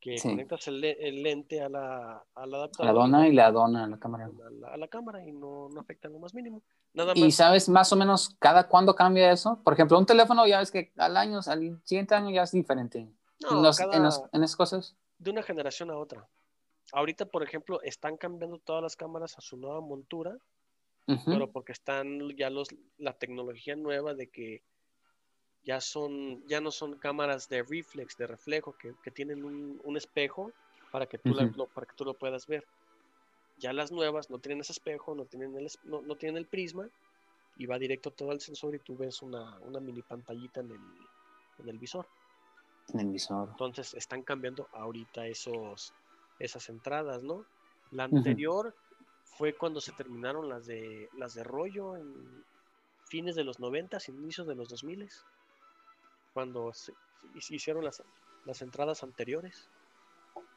que 0.02 0.16
conectas 0.20 0.68
el, 0.68 0.82
lente 0.82 1.62
a 1.62 1.70
la, 1.70 2.24
al 2.34 2.54
adaptador. 2.56 2.88
La 2.88 2.92
dona 2.92 3.28
y 3.28 3.34
la 3.34 3.52
dona 3.52 3.84
a 3.84 3.88
la 3.88 4.00
cámara. 4.00 4.30
A 4.72 4.78
la, 4.78 4.88
cámara 4.88 5.24
y 5.24 5.32
no, 5.32 5.70
no, 5.70 5.80
afecta 5.80 6.08
en 6.08 6.14
lo 6.14 6.20
más 6.20 6.34
mínimo. 6.34 6.64
¿Y 7.14 7.32
sabes 7.32 7.70
más 7.70 7.94
o 7.94 7.96
menos 7.96 8.36
cada 8.40 8.68
cuándo 8.68 8.96
cambia 8.96 9.32
eso? 9.32 9.62
Por 9.64 9.74
ejemplo, 9.74 10.00
un 10.00 10.08
teléfono 10.08 10.46
ya 10.48 10.58
ves 10.58 10.72
que 10.72 10.92
al 10.98 11.16
año, 11.16 11.40
al 11.46 11.80
siguiente 11.84 12.16
año 12.16 12.32
ya 12.32 12.44
es 12.44 12.52
diferente. 12.52 13.08
No, 13.42 13.60
en, 13.60 14.04
en, 14.34 14.44
esas 14.44 14.56
cosas. 14.56 14.96
De 15.20 15.30
una 15.30 15.44
generación 15.44 15.92
a 15.92 15.98
otra. 15.98 16.28
Ahorita, 16.94 17.26
por 17.26 17.44
ejemplo, 17.44 17.80
están 17.84 18.18
cambiando 18.18 18.58
todas 18.58 18.82
las 18.82 18.96
cámaras 18.96 19.38
a 19.38 19.42
su 19.42 19.56
nueva 19.56 19.82
montura, 19.82 20.36
pero 21.26 21.52
porque 21.52 21.74
están 21.74 22.36
ya 22.38 22.50
los, 22.50 22.70
la 22.98 23.14
tecnología 23.14 23.76
nueva 23.76 24.14
de 24.14 24.30
que 24.30 24.64
ya 25.64 25.80
son, 25.80 26.46
ya 26.48 26.60
no 26.60 26.72
son 26.72 26.96
cámaras 26.96 27.48
de 27.50 27.64
reflex, 27.64 28.18
de 28.18 28.28
reflejo, 28.28 28.76
que, 28.78 29.12
tienen 29.12 29.44
un, 29.44 29.98
espejo 29.98 30.52
para 30.92 31.06
que, 31.06 31.18
tú 31.18 31.30
lo, 31.30 31.68
para 31.68 31.88
que 31.88 31.94
tú 31.96 32.06
lo 32.06 32.14
puedas 32.14 32.48
ver. 32.48 32.66
Ya 33.58 33.74
las 33.74 33.92
nuevas 33.92 34.30
no 34.30 34.40
tienen 34.40 34.62
ese 34.62 34.72
espejo, 34.72 35.14
no 35.14 35.26
tienen 35.26 35.56
el, 35.56 35.68
no, 35.84 36.02
no 36.02 36.16
tienen 36.16 36.38
el 36.38 36.48
prisma 36.48 36.90
y 37.58 37.68
va 37.68 37.78
directo 37.78 38.10
todo 38.12 38.32
el 38.32 38.42
sensor 38.42 38.74
y 38.74 38.80
tú 38.80 38.98
ves 38.98 39.22
una, 39.22 39.60
mini 39.80 40.02
pantallita 40.02 40.62
en 40.62 40.72
el, 40.72 40.82
en 41.60 41.70
el 41.70 41.78
visor. 41.78 42.08
En 42.94 43.02
el 43.02 43.10
visor. 43.10 43.50
Entonces 43.52 43.94
están 43.94 44.24
cambiando 44.24 44.68
ahorita 44.74 45.28
esos, 45.28 45.94
esas 46.40 46.70
entradas, 46.70 47.22
¿no? 47.22 47.46
La 47.92 48.06
anterior 48.06 48.74
fue 49.24 49.54
cuando 49.54 49.80
se 49.80 49.92
terminaron 49.92 50.50
las 50.50 50.66
de 50.66 51.10
las 51.18 51.36
de 51.36 51.44
rollo 51.44 51.98
en 51.98 52.44
fines 53.06 53.36
de 53.36 53.44
los 53.44 53.60
90, 53.60 53.98
inicios 54.08 54.48
de 54.48 54.56
los 54.56 54.70
2000 54.70 55.08
cuando 56.34 56.74
se, 56.74 56.94
hicieron 57.50 57.84
las, 57.84 58.04
las 58.46 58.62
entradas 58.62 59.04
anteriores. 59.04 59.70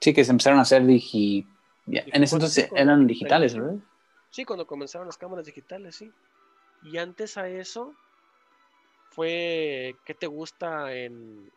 Sí, 0.01 0.13
que 0.13 0.25
se 0.25 0.31
empezaron 0.31 0.59
a 0.59 0.63
hacer 0.63 0.85
digi... 0.85 1.47
En 1.87 2.23
ese 2.23 2.37
entonces 2.37 2.71
eran 2.75 3.07
digitales, 3.07 3.55
¿verdad? 3.55 3.77
Sí, 4.31 4.45
cuando 4.45 4.67
comenzaron 4.67 5.07
las 5.07 5.19
cámaras 5.19 5.45
digitales, 5.45 5.97
sí. 5.97 6.11
Y 6.83 6.97
antes 6.97 7.37
a 7.37 7.49
eso 7.49 7.95
fue, 9.11 9.95
¿qué 10.05 10.15
te 10.15 10.27
gusta 10.27 10.95
en, 10.95 11.53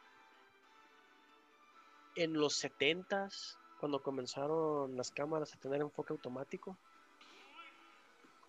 en 2.15 2.33
los 2.33 2.55
setentas, 2.55 3.57
cuando 3.79 4.01
comenzaron 4.01 4.97
las 4.97 5.11
cámaras 5.11 5.53
a 5.53 5.59
tener 5.59 5.81
enfoque 5.81 6.13
automático? 6.13 6.77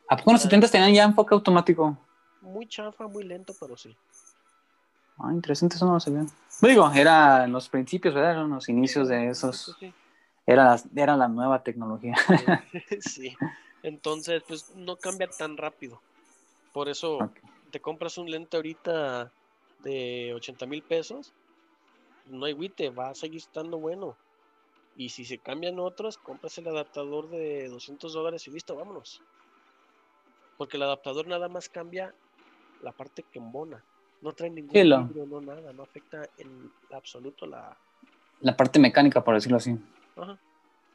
¿A 0.09 0.17
poco 0.17 0.31
en 0.31 0.35
los 0.35 0.43
setentas 0.43 0.71
tenían 0.71 0.95
ya 0.95 1.05
enfoque 1.05 1.35
automático? 1.35 1.99
Muy 2.41 2.67
chafa, 2.67 3.07
muy 3.07 3.25
lento, 3.25 3.55
pero 3.61 3.77
sí. 3.77 3.97
Ah, 5.19 5.33
interesante, 5.33 5.77
eso 5.77 5.87
no 5.87 5.95
lo 5.95 6.01
sabía. 6.01 6.27
Digo, 6.61 6.91
era 6.93 7.45
en 7.45 7.53
los 7.53 7.69
principios, 7.69 8.15
¿verdad? 8.15 8.33
Eran 8.33 8.51
los 8.51 8.69
inicios 8.69 9.09
de 9.09 9.29
esos. 9.29 9.77
Era 10.47 10.65
la, 10.65 10.83
era 10.97 11.17
la 11.17 11.29
nueva 11.29 11.63
tecnología. 11.63 12.15
sí. 13.01 13.37
Entonces, 13.83 14.43
pues 14.47 14.75
no 14.75 14.97
cambia 14.97 15.29
tan 15.29 15.57
rápido. 15.57 16.01
Por 16.73 16.89
eso 16.89 17.31
te 17.71 17.81
compras 17.81 18.19
un 18.19 18.31
lente 18.31 18.57
ahorita 18.57 19.33
de 19.83 20.33
80 20.35 20.67
mil 20.67 20.83
pesos. 20.83 21.33
No 22.27 22.47
hay 22.47 22.55
guite, 22.55 22.91
va 22.91 23.11
a 23.11 23.15
seguir 23.15 23.39
estando 23.39 23.79
bueno. 23.79 24.17
Y 24.97 25.11
si 25.11 25.25
se 25.25 25.39
cambian 25.39 25.79
otros, 25.79 26.19
compras 26.19 26.59
el 26.59 26.67
adaptador 26.69 27.31
de 27.31 27.69
200 27.69 28.13
dólares 28.13 28.47
y 28.49 28.51
listo, 28.51 28.75
vámonos. 28.75 29.23
Porque 30.57 30.77
el 30.77 30.83
adaptador 30.83 31.27
nada 31.29 31.49
más 31.49 31.69
cambia 31.69 32.13
la 32.83 32.93
parte 32.93 33.23
que 33.23 33.39
embona. 33.39 33.85
No 34.21 34.33
trae 34.33 34.51
ningún 34.51 34.75
libro, 34.75 35.27
no 35.27 35.41
nada, 35.41 35.73
no 35.73 35.83
afecta 35.83 36.29
en 36.39 36.71
absoluto 36.93 37.47
la... 37.47 37.77
La 38.41 38.57
parte 38.57 38.79
mecánica, 38.79 39.23
por 39.23 39.35
decirlo 39.35 39.57
así. 39.57 39.77
Ajá, 40.17 40.39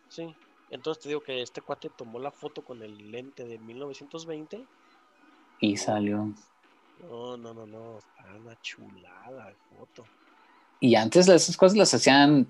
sí. 0.10 0.34
Entonces 0.70 1.04
te 1.04 1.10
digo 1.10 1.22
que 1.22 1.42
este 1.42 1.62
cuate 1.62 1.90
tomó 1.90 2.20
la 2.20 2.32
foto 2.32 2.64
con 2.64 2.82
el 2.82 3.12
lente 3.12 3.46
de 3.46 3.60
1920. 3.60 4.66
Y 5.60 5.78
salió. 5.78 6.34
No, 7.10 7.38
no, 7.38 7.54
no, 7.54 7.66
no, 7.66 8.00
está 8.00 8.36
una 8.36 8.60
chulada 8.62 9.48
de 9.48 9.56
foto. 9.78 10.04
Y 10.80 10.96
antes 10.96 11.28
esas 11.28 11.56
cosas 11.56 11.78
las 11.78 11.94
hacían, 11.94 12.48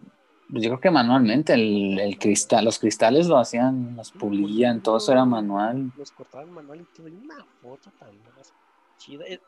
pues, 0.49 0.63
yo 0.63 0.69
creo 0.69 0.79
que 0.79 0.91
manualmente, 0.91 1.53
el, 1.53 1.99
el 1.99 2.17
cristal, 2.17 2.65
los 2.65 2.79
cristales 2.79 3.27
lo 3.27 3.37
hacían, 3.37 3.95
los 3.95 4.11
pulían, 4.11 4.81
todo 4.81 4.97
eso 4.97 5.11
era 5.11 5.25
manual. 5.25 5.91
Los 5.97 6.11
cortaban 6.11 6.51
manual 6.51 6.81
y 6.81 6.85
todo, 6.95 7.07
y 7.07 7.11
una 7.11 7.43
foto 7.61 7.91
tan 7.99 8.09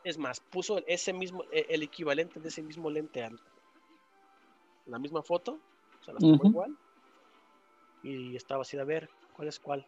es, 0.04 0.18
más, 0.18 0.40
puso 0.40 0.78
ese 0.86 1.12
mismo, 1.12 1.44
e, 1.50 1.66
el 1.70 1.82
equivalente 1.82 2.40
de 2.40 2.48
ese 2.48 2.62
mismo 2.62 2.90
lente 2.90 3.24
a 3.24 3.30
la 4.86 4.98
misma 4.98 5.22
foto, 5.22 5.58
o 6.00 6.04
sea, 6.04 6.14
las 6.14 6.22
tomó 6.22 6.44
igual. 6.44 6.76
Y 8.02 8.36
estaba 8.36 8.62
así 8.62 8.76
de 8.76 8.82
a 8.82 8.86
ver 8.86 9.10
cuál 9.34 9.48
es 9.48 9.58
cuál. 9.58 9.86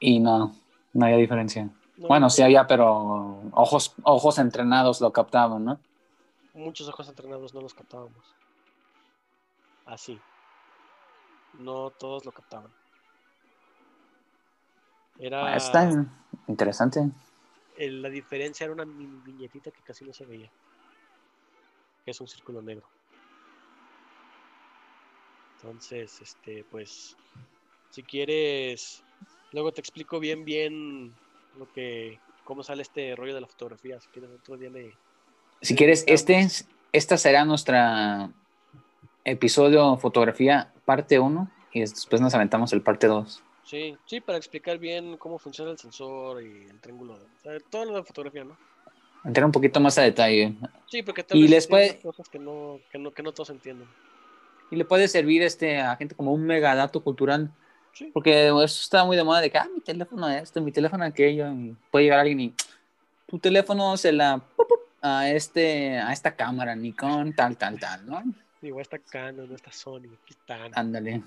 Y 0.00 0.18
no, 0.18 0.54
no 0.92 1.04
había 1.06 1.16
diferencia. 1.16 1.70
bueno, 1.96 2.28
sí 2.28 2.42
había, 2.42 2.66
pero 2.66 3.40
ojos, 3.52 3.94
ojos 4.02 4.38
entrenados 4.38 5.00
lo 5.00 5.12
captaban, 5.12 5.64
¿no? 5.64 5.78
Muchos 6.54 6.88
ojos 6.88 7.08
entrenados 7.08 7.54
no 7.54 7.60
los 7.60 7.72
captábamos. 7.72 8.34
Así. 9.86 10.20
No 11.58 11.90
todos 11.90 12.24
lo 12.24 12.32
captaban. 12.32 12.70
Era... 15.22 15.56
Está 15.56 15.88
interesante. 16.48 17.00
la 17.78 18.10
diferencia 18.10 18.64
era 18.64 18.72
una 18.72 18.84
viñetita 18.84 19.70
que 19.70 19.80
casi 19.82 20.04
no 20.04 20.12
se 20.12 20.26
veía. 20.26 20.50
Que 22.04 22.10
es 22.10 22.20
un 22.20 22.26
círculo 22.26 22.60
negro. 22.60 22.84
Entonces, 25.56 26.20
este, 26.20 26.64
pues, 26.68 27.16
si 27.90 28.02
quieres, 28.02 29.04
luego 29.52 29.70
te 29.70 29.80
explico 29.80 30.18
bien, 30.18 30.44
bien 30.44 31.14
lo 31.56 31.72
que, 31.72 32.18
cómo 32.42 32.64
sale 32.64 32.82
este 32.82 33.14
rollo 33.14 33.32
de 33.32 33.42
la 33.42 33.46
fotografía. 33.46 34.00
Si 34.00 34.08
quieres, 34.08 34.28
otro 34.32 34.56
día 34.56 34.70
le. 34.70 34.92
Si 35.60 35.76
quieres, 35.76 36.02
este, 36.08 36.48
esta 36.90 37.16
será 37.16 37.44
nuestra 37.44 38.32
episodio 39.24 39.96
fotografía 39.98 40.72
parte 40.84 41.20
1 41.20 41.48
y 41.74 41.80
después 41.80 42.20
nos 42.20 42.34
aventamos 42.34 42.72
el 42.72 42.82
parte 42.82 43.06
2. 43.06 43.44
Sí, 43.64 43.96
sí, 44.06 44.20
para 44.20 44.38
explicar 44.38 44.78
bien 44.78 45.16
cómo 45.16 45.38
funciona 45.38 45.70
el 45.70 45.78
sensor 45.78 46.42
y 46.42 46.66
el 46.68 46.80
triángulo, 46.80 47.18
todo 47.70 47.84
lo 47.84 47.96
de 47.96 48.04
fotografía, 48.04 48.44
¿no? 48.44 48.56
Entrar 49.24 49.46
un 49.46 49.52
poquito 49.52 49.78
más 49.78 49.96
a 49.98 50.02
detalle. 50.02 50.54
Sí, 50.86 51.02
porque 51.02 51.22
tal 51.22 51.38
y 51.38 51.46
les 51.46 51.66
puede... 51.66 52.00
cosas 52.00 52.28
que 52.28 52.38
no, 52.38 52.80
que, 52.90 52.98
no, 52.98 53.12
que 53.12 53.22
no 53.22 53.32
todos 53.32 53.50
entienden. 53.50 53.86
Y 54.70 54.76
le 54.76 54.84
puede 54.84 55.06
servir 55.06 55.42
este 55.42 55.80
a 55.80 55.94
gente 55.96 56.14
como 56.14 56.32
un 56.32 56.44
megadato 56.44 57.02
cultural. 57.02 57.50
Sí. 57.92 58.10
Porque 58.12 58.48
eso 58.48 58.64
está 58.64 59.04
muy 59.04 59.16
de 59.16 59.22
moda 59.22 59.40
de 59.40 59.50
que, 59.50 59.58
ah, 59.58 59.68
mi 59.72 59.80
teléfono 59.80 60.28
esto, 60.28 60.60
mi 60.60 60.72
teléfono 60.72 61.04
aquello. 61.04 61.52
Y 61.52 61.76
puede 61.90 62.06
llegar 62.06 62.20
alguien 62.20 62.40
y 62.40 62.54
tu 63.26 63.38
teléfono 63.38 63.96
se 63.96 64.12
la 64.12 64.42
a 65.00 65.28
este 65.30 65.98
a 65.98 66.12
esta 66.12 66.34
cámara 66.36 66.74
Nikon 66.74 67.34
tal 67.34 67.56
tal 67.56 67.78
tal, 67.78 68.06
¿no? 68.06 68.22
Digo, 68.60 68.80
esta 68.80 68.98
Canon, 68.98 69.52
esta 69.52 69.72
Sony, 69.72 70.14
aquí 70.22 70.30
están. 70.30 71.24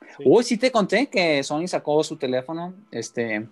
Ándale. 0.00 0.24
Uy, 0.24 0.44
sí 0.44 0.56
te 0.56 0.70
conté 0.70 1.08
que 1.08 1.42
Sony 1.42 1.66
sacó 1.66 2.02
su 2.02 2.16
teléfono, 2.16 2.74
este, 2.90 3.48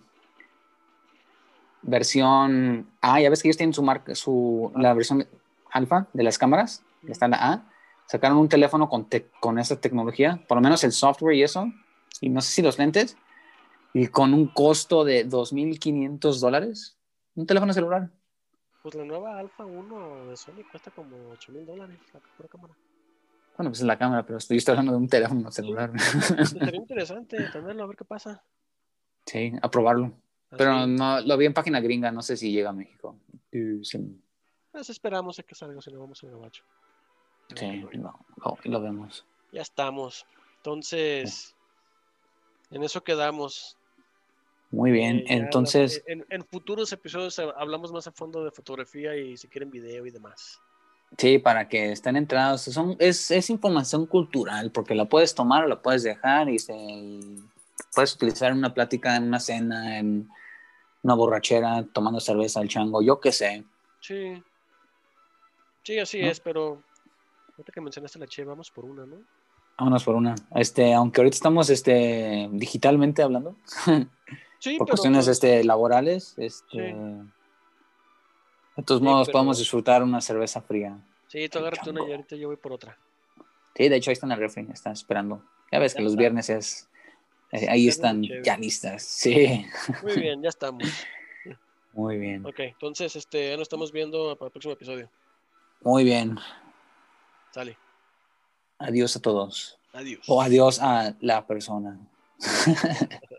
versión 1.83 2.89
A, 3.01 3.21
ya 3.21 3.31
ves 3.31 3.43
que 3.43 3.49
ellos 3.49 3.57
tienen 3.57 3.75
su 3.75 3.83
marca, 3.83 4.15
su, 4.15 4.73
la 4.77 4.95
versión 4.95 5.27
alfa 5.71 6.07
de 6.13 6.23
las 6.23 6.39
cámaras, 6.39 6.83
que 7.05 7.13
está 7.13 7.29
la 7.29 7.53
A, 7.53 7.73
sacaron 8.07 8.39
un 8.39 8.49
teléfono 8.49 8.89
con, 8.89 9.09
con 9.41 9.59
esa 9.59 9.81
tecnología, 9.81 10.43
por 10.49 10.57
lo 10.57 10.63
menos 10.63 10.85
el 10.85 10.93
software 10.93 11.37
y 11.37 11.43
eso, 11.43 11.67
y 12.21 12.29
no 12.29 12.41
sé 12.41 12.53
si 12.53 12.63
los 12.63 12.79
lentes, 12.79 13.17
y 13.93 14.09
con 14.09 14.35
un 14.35 14.49
costo 14.49 15.05
de 15.05 15.29
2.500 15.29 16.41
dólares, 16.41 16.97
un 17.35 17.47
teléfono 17.47 17.73
celular. 17.73 18.11
Pues 18.83 18.95
la 18.95 19.05
nueva 19.05 19.39
Alpha 19.39 19.65
1 19.65 20.27
de 20.27 20.37
Sony 20.37 20.63
cuesta 20.71 20.91
como 20.91 21.17
8.000 21.35 21.65
dólares 21.65 21.99
la 22.39 22.49
cámara. 22.49 22.75
Bueno, 23.57 23.71
pues 23.71 23.81
es 23.81 23.87
la 23.87 23.99
cámara, 23.99 24.27
pero 24.27 24.39
estoy, 24.39 24.61
hablando 24.67 24.93
de 24.93 24.99
un 24.99 25.09
teléfono 25.09 25.51
celular. 25.51 25.93
Sería 26.01 26.75
interesante 26.75 27.37
tenerlo, 27.53 27.85
a 27.85 27.87
ver 27.87 27.97
qué 27.97 28.05
pasa. 28.05 28.43
Sí, 29.27 29.53
a 29.63 29.71
probarlo. 29.71 30.13
Pero 30.57 30.87
no, 30.87 31.21
lo 31.21 31.37
vi 31.37 31.47
en 31.47 31.55
página 31.55 31.81
gringa, 31.81 32.11
no 32.11 32.23
sé 32.23 32.37
si 32.37 32.53
llega 32.53 32.71
a 32.71 32.73
México. 32.73 33.19
Pues 33.51 34.91
esperamos 34.91 35.39
a 35.39 35.43
que 35.45 35.55
salga, 35.55 35.81
si 35.81 35.93
no 35.93 36.01
vamos 36.01 36.23
a 36.25 36.27
gabacho. 36.27 36.65
Sí, 37.55 37.85
lo, 38.65 38.81
vemos. 38.81 39.25
Ya 39.53 39.63
estamos. 39.63 40.27
Entonces, 40.57 41.55
en 42.71 42.83
eso 42.83 43.05
quedamos. 43.05 43.77
Muy 44.71 44.91
bien, 44.91 45.19
eh, 45.19 45.27
entonces... 45.29 46.03
en, 46.07 46.45
futuros 46.47 46.93
episodios 46.93 47.39
hablamos 47.39 47.93
más 47.93 48.09
a 48.09 48.13
fondo 48.13 48.45
de 48.45 48.51
fotografía 48.51 49.17
y 49.17 49.37
si 49.37 49.47
quieren 49.47 49.71
video 49.71 50.05
y 50.07 50.11
demás. 50.11 50.61
Sí, 51.17 51.39
para 51.39 51.69
que 51.69 51.93
estén 51.93 52.17
entrados. 52.17 52.63
Son, 52.63 52.97
es, 52.99 53.31
es 53.31 53.51
información 53.51 54.07
cultural, 54.07 54.71
porque 54.73 54.95
la 54.95 55.05
puedes 55.05 55.35
tomar 55.35 55.65
o 55.65 55.69
la 55.69 55.81
puedes 55.81 56.03
dejar 56.03 56.49
y 56.49 56.59
se, 56.59 56.75
puedes 57.95 58.15
utilizar 58.15 58.51
en 58.51 58.59
una 58.59 58.75
plática, 58.75 59.17
en 59.17 59.25
una 59.25 59.41
cena, 59.41 59.99
en 59.99 60.29
una 61.03 61.15
borrachera, 61.15 61.85
tomando 61.93 62.21
cerveza 62.21 62.61
al 62.61 62.69
chango, 62.69 63.03
yo 63.03 63.21
qué 63.21 63.33
sé. 63.33 63.65
Sí. 64.01 64.43
Sí, 65.83 65.99
así 65.99 66.21
es, 66.21 66.41
pero 66.41 66.83
ahorita 67.53 67.73
que 67.73 67.81
mencionaste 67.81 68.19
la 68.19 68.27
che, 68.27 68.45
vamos 68.45 68.71
por 68.71 68.85
una, 68.85 69.07
¿no? 69.07 69.17
Vámonos 69.79 70.05
por 70.05 70.15
una. 70.15 70.35
Este, 70.55 70.95
aunque 70.95 71.21
ahorita 71.21 71.35
estamos 71.35 71.69
este, 71.71 72.49
digitalmente 72.53 73.23
hablando. 73.23 73.57
Sí, 74.61 74.79
por 74.79 74.87
pero, 74.87 74.93
cuestiones 74.95 75.27
pues, 75.27 75.37
este, 75.37 75.63
laborales. 75.63 76.33
Este, 76.39 76.95
Sí. 76.95 77.33
De 78.77 78.83
todos 78.83 79.01
Sí, 79.01 79.05
modos, 79.05 79.29
pero- 79.29 79.33
podemos 79.35 79.59
disfrutar 79.59 80.03
una 80.03 80.21
cerveza 80.21 80.61
fría. 80.61 80.99
Sí, 81.29 81.49
tú 81.49 81.59
agárrate 81.59 81.91
una 81.91 82.07
y 82.09 82.11
ahorita 82.13 82.37
yo 82.37 82.49
voy 82.49 82.57
por 82.57 82.73
otra. 82.73 82.97
Sí, 83.77 83.89
de 83.89 83.97
hecho, 83.97 84.11
ahí 84.11 84.13
está 84.13 84.27
en 84.27 84.33
el 84.33 84.39
refri, 84.39 84.67
está 84.73 84.93
esperando. 84.93 85.43
Ya 85.73 85.79
ves 85.79 85.95
Ya 85.95 85.99
que 85.99 86.05
los 86.05 86.17
viernes 86.17 86.49
es. 86.51 86.89
eh, 87.53 87.69
ahí 87.69 87.89
están 87.89 88.23
chévere. 88.23 88.43
ya 88.45 88.57
listas. 88.57 89.03
Sí, 89.03 89.67
Muy 90.03 90.15
bien, 90.21 90.43
ya 90.43 90.49
estamos. 90.49 90.83
muy 91.93 92.19
bien. 92.19 92.45
Ok, 92.47 92.61
entonces 92.61 93.15
este, 93.17 93.51
ya 93.51 93.57
nos 93.57 93.63
estamos 93.63 93.91
viendo 93.93 94.37
para 94.37 94.47
el 94.47 94.53
próximo 94.53 94.75
episodio. 94.75 95.09
Muy 95.83 96.05
bien. 96.05 96.37
Sale. 97.51 97.77
Adiós 98.79 99.17
a 99.17 99.21
todos. 99.21 99.79
Adiós. 99.93 100.25
O 100.29 100.41
adiós 100.43 100.81
a 100.81 101.15
la 101.21 101.47
persona. 101.47 101.99